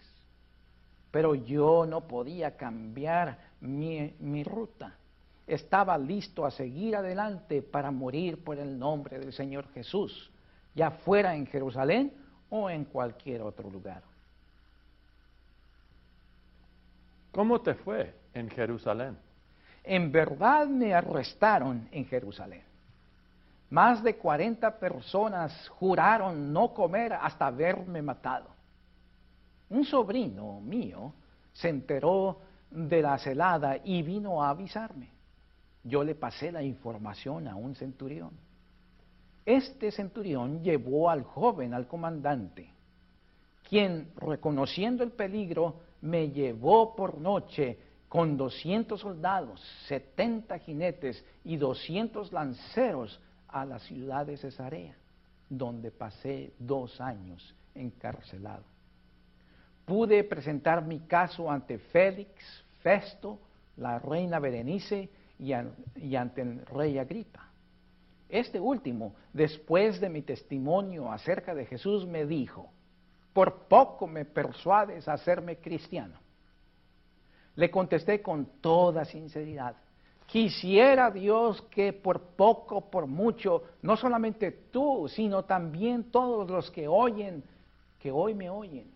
[1.12, 4.96] Pero yo no podía cambiar mi, mi ruta.
[5.48, 10.32] Estaba listo a seguir adelante para morir por el nombre del Señor Jesús,
[10.76, 12.14] ya fuera en Jerusalén
[12.50, 14.04] o en cualquier otro lugar.
[17.32, 19.18] ¿Cómo te fue en Jerusalén?
[19.84, 22.64] En verdad me arrestaron en Jerusalén.
[23.70, 28.50] Más de 40 personas juraron no comer hasta haberme matado.
[29.70, 31.14] Un sobrino mío
[31.54, 35.10] se enteró de la celada y vino a avisarme.
[35.84, 38.32] Yo le pasé la información a un centurión.
[39.46, 42.70] Este centurión llevó al joven al comandante,
[43.68, 47.78] quien, reconociendo el peligro, me llevó por noche
[48.08, 54.96] con 200 soldados, 70 jinetes y 200 lanceros a la ciudad de Cesarea,
[55.50, 58.64] donde pasé dos años encarcelado.
[59.86, 62.32] Pude presentar mi caso ante Félix,
[62.82, 63.40] Festo,
[63.78, 65.10] la reina Berenice
[65.42, 67.50] y, ante el rey Agripa.
[68.30, 72.70] Este último, después de mi testimonio acerca de Jesús, me dijo,
[73.34, 76.16] por poco me persuades a hacerme cristiano.
[77.56, 79.76] Le contesté con toda sinceridad,
[80.32, 86.88] Quisiera Dios que por poco, por mucho, no solamente tú, sino también todos los que
[86.88, 87.44] oyen,
[88.00, 88.90] que hoy me oyen,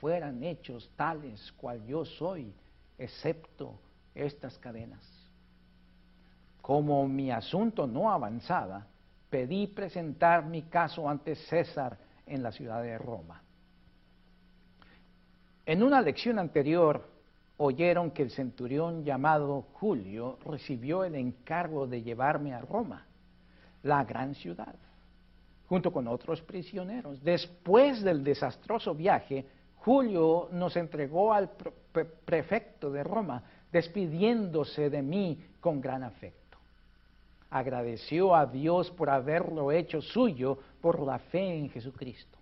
[0.00, 2.54] fueran hechos tales cual yo soy,
[2.98, 3.80] excepto
[4.14, 5.19] estas cadenas.
[6.70, 8.86] Como mi asunto no avanzaba,
[9.28, 13.42] pedí presentar mi caso ante César en la ciudad de Roma.
[15.66, 17.08] En una lección anterior
[17.56, 23.04] oyeron que el centurión llamado Julio recibió el encargo de llevarme a Roma,
[23.82, 24.76] la gran ciudad,
[25.68, 27.20] junto con otros prisioneros.
[27.24, 29.44] Después del desastroso viaje,
[29.78, 31.50] Julio nos entregó al
[32.24, 33.42] prefecto de Roma,
[33.72, 36.39] despidiéndose de mí con gran afecto.
[37.50, 42.38] Agradeció a Dios por haberlo hecho suyo por la fe en Jesucristo.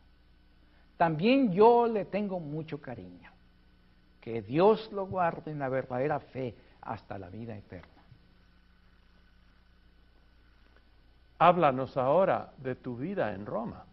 [0.96, 3.32] También yo le tengo mucho cariño.
[4.20, 7.88] Que Dios lo guarde en la verdadera fe hasta la vida eterna.
[11.38, 13.84] Háblanos ahora de tu vida en Roma.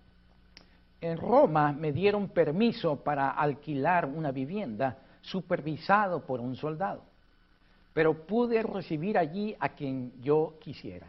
[1.00, 7.04] En Roma me dieron permiso para alquilar una vivienda supervisado por un soldado,
[7.96, 11.08] pero pude recibir allí a quien yo quisiera.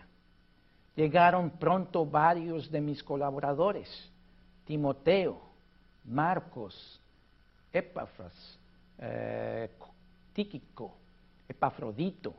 [0.94, 3.88] Llegaron pronto varios de mis colaboradores,
[4.64, 5.36] Timoteo,
[6.04, 7.00] Marcos,
[7.72, 8.32] Epafras,
[8.98, 9.68] eh,
[10.32, 10.94] Tíquico,
[11.48, 12.32] Epafrodito,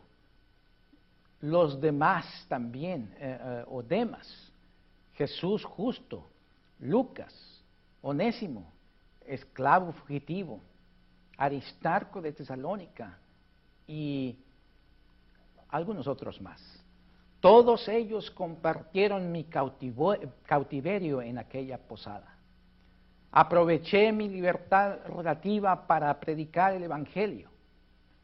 [1.41, 4.49] los demás también, eh, eh, Odemas,
[5.15, 6.25] Jesús justo,
[6.79, 7.33] Lucas,
[8.01, 8.71] Onésimo,
[9.25, 10.61] esclavo fugitivo,
[11.35, 13.17] Aristarco de Tesalónica
[13.87, 14.37] y
[15.69, 16.61] algunos otros más.
[17.39, 22.35] Todos ellos compartieron mi cautiverio en aquella posada.
[23.31, 27.49] Aproveché mi libertad relativa para predicar el Evangelio.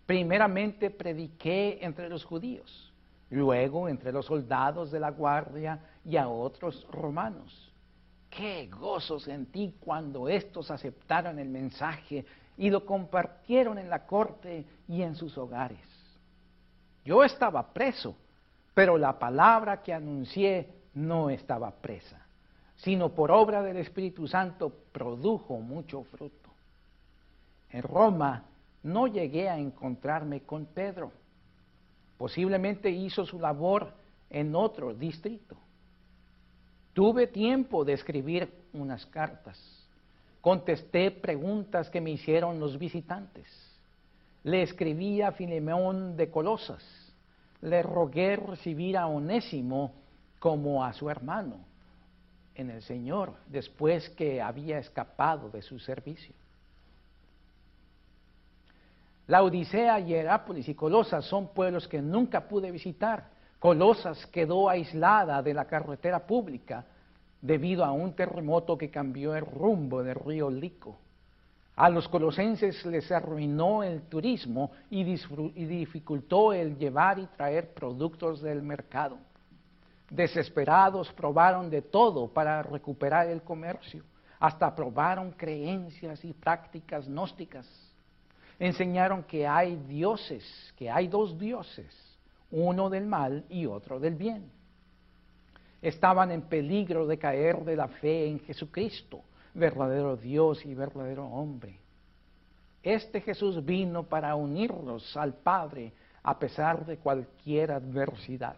[0.05, 2.91] Primeramente prediqué entre los judíos,
[3.30, 7.72] luego entre los soldados de la guardia y a otros romanos.
[8.30, 12.26] Qué gozo sentí cuando estos aceptaron el mensaje
[12.58, 15.80] y lo compartieron en la corte y en sus hogares.
[17.06, 18.16] Yo estaba preso,
[18.74, 22.26] pero la palabra que anuncié no estaba presa,
[22.78, 26.49] sino por obra del Espíritu Santo produjo mucho fruto.
[27.72, 28.43] En Roma
[28.84, 31.12] no llegué a encontrarme con Pedro.
[32.18, 33.93] Posiblemente hizo su labor
[34.30, 35.58] en otro distrito.
[36.93, 39.82] Tuve tiempo de escribir unas cartas.
[40.43, 43.47] Contesté preguntas que me hicieron los visitantes.
[44.43, 46.83] Le escribí a Filemón de Colosas.
[47.61, 49.93] Le rogué recibir a Onésimo
[50.39, 51.59] como a su hermano
[52.55, 56.35] en el Señor después que había escapado de su servicio.
[59.27, 63.29] La Odisea, Hierápolis y Colosas son pueblos que nunca pude visitar.
[63.59, 66.85] Colosas quedó aislada de la carretera pública
[67.43, 70.97] debido a un terremoto que cambió el rumbo del río Lico.
[71.75, 78.63] A los colosenses les arruinó el turismo y, dificultó el llevar y traer productos del
[78.63, 79.17] mercado.
[80.09, 84.03] Desesperados probaron de todo para recuperar el comercio,
[84.39, 87.67] hasta probaron creencias y prácticas gnósticas
[88.59, 90.43] enseñaron que hay dioses,
[90.77, 91.93] que hay dos dioses,
[92.51, 94.49] uno del mal y otro del bien.
[95.84, 99.21] Estaban en peligro de caer de la fe en Jesucristo,
[99.53, 101.77] verdadero Dios y verdadero hombre.
[102.81, 105.91] Este Jesús vino para unirlos al Padre
[106.23, 108.55] a pesar de cualquier adversidad.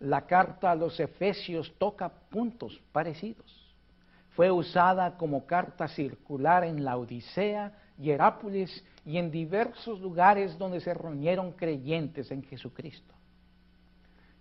[0.00, 3.74] La carta a los Efesios toca puntos parecidos.
[4.36, 10.92] Fue usada como carta circular en la Odisea Hierápolis y en diversos lugares donde se
[10.92, 13.14] reunieron creyentes en Jesucristo.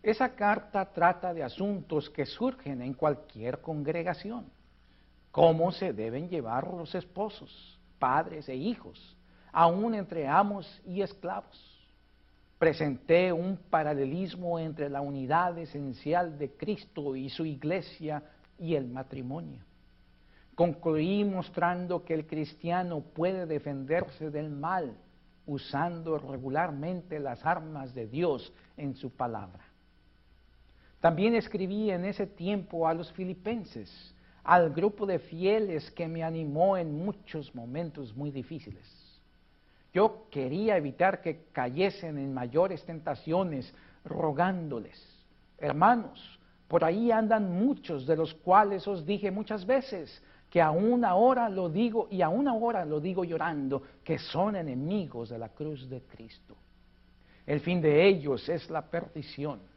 [0.03, 4.51] Esa carta trata de asuntos que surgen en cualquier congregación.
[5.31, 9.15] Cómo se deben llevar los esposos, padres e hijos,
[9.53, 11.57] aún entre amos y esclavos.
[12.59, 18.23] Presenté un paralelismo entre la unidad esencial de Cristo y su iglesia
[18.59, 19.63] y el matrimonio.
[20.53, 24.97] Concluí mostrando que el cristiano puede defenderse del mal
[25.45, 29.72] usando regularmente las armas de Dios en su palabra.
[31.03, 36.77] También escribí en ese tiempo a los filipenses, al grupo de fieles que me animó
[36.77, 38.85] en muchos momentos muy difíciles.
[39.93, 43.69] Yo quería evitar que cayesen en mayores tentaciones,
[44.05, 44.97] rogándoles,
[45.57, 46.39] hermanos,
[46.69, 51.67] por ahí andan muchos de los cuales os dije muchas veces, que aún ahora lo
[51.67, 56.55] digo y aún ahora lo digo llorando, que son enemigos de la cruz de Cristo.
[57.45, 59.72] El fin de ellos es la perdición.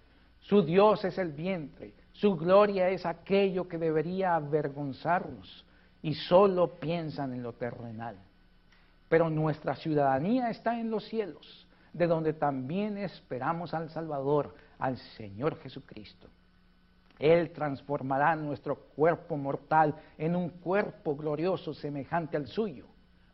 [0.49, 1.93] Su Dios es el vientre.
[2.13, 5.67] Su gloria es aquello que debería avergonzarnos
[6.03, 8.17] y solo piensan en lo terrenal.
[9.09, 15.59] Pero nuestra ciudadanía está en los cielos, de donde también esperamos al Salvador, al Señor
[15.59, 16.29] Jesucristo.
[17.19, 22.87] Él transformará nuestro cuerpo mortal en un cuerpo glorioso semejante al suyo,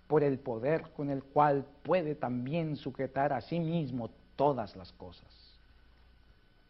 [0.07, 5.41] por el poder con el cual puede también sujetar a sí mismo todas las cosas.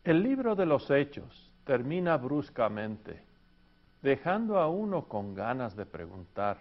[0.05, 3.22] El libro de los Hechos termina bruscamente,
[4.03, 6.59] dejando a uno con ganas de preguntar,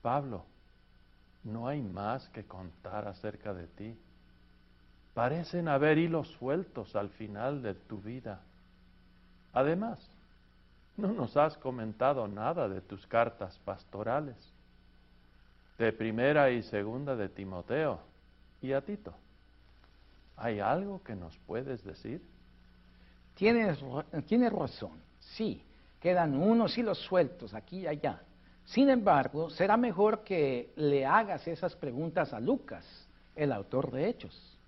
[0.00, 0.44] Pablo,
[1.42, 3.98] no hay más que contar acerca de ti.
[5.12, 8.42] Parecen haber hilos sueltos al final de tu vida.
[9.52, 9.98] Además,
[10.96, 14.36] no nos has comentado nada de tus cartas pastorales,
[15.78, 17.98] de primera y segunda de Timoteo
[18.62, 19.14] y a Tito.
[20.38, 22.22] ¿Hay algo que nos puedes decir?
[23.34, 23.78] Tienes,
[24.26, 25.62] tienes razón, sí,
[26.00, 28.22] quedan unos hilos sueltos aquí y allá.
[28.64, 32.84] Sin embargo, será mejor que le hagas esas preguntas a Lucas,
[33.34, 34.58] el autor de Hechos.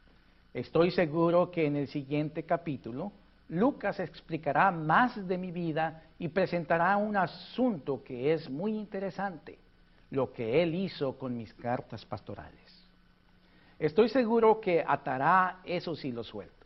[0.54, 3.12] Estoy seguro que en el siguiente capítulo
[3.48, 9.58] Lucas explicará más de mi vida y presentará un asunto que es muy interesante,
[10.10, 12.69] lo que él hizo con mis cartas pastorales.
[13.80, 16.59] Estoy seguro que atará esos hilos sueltos.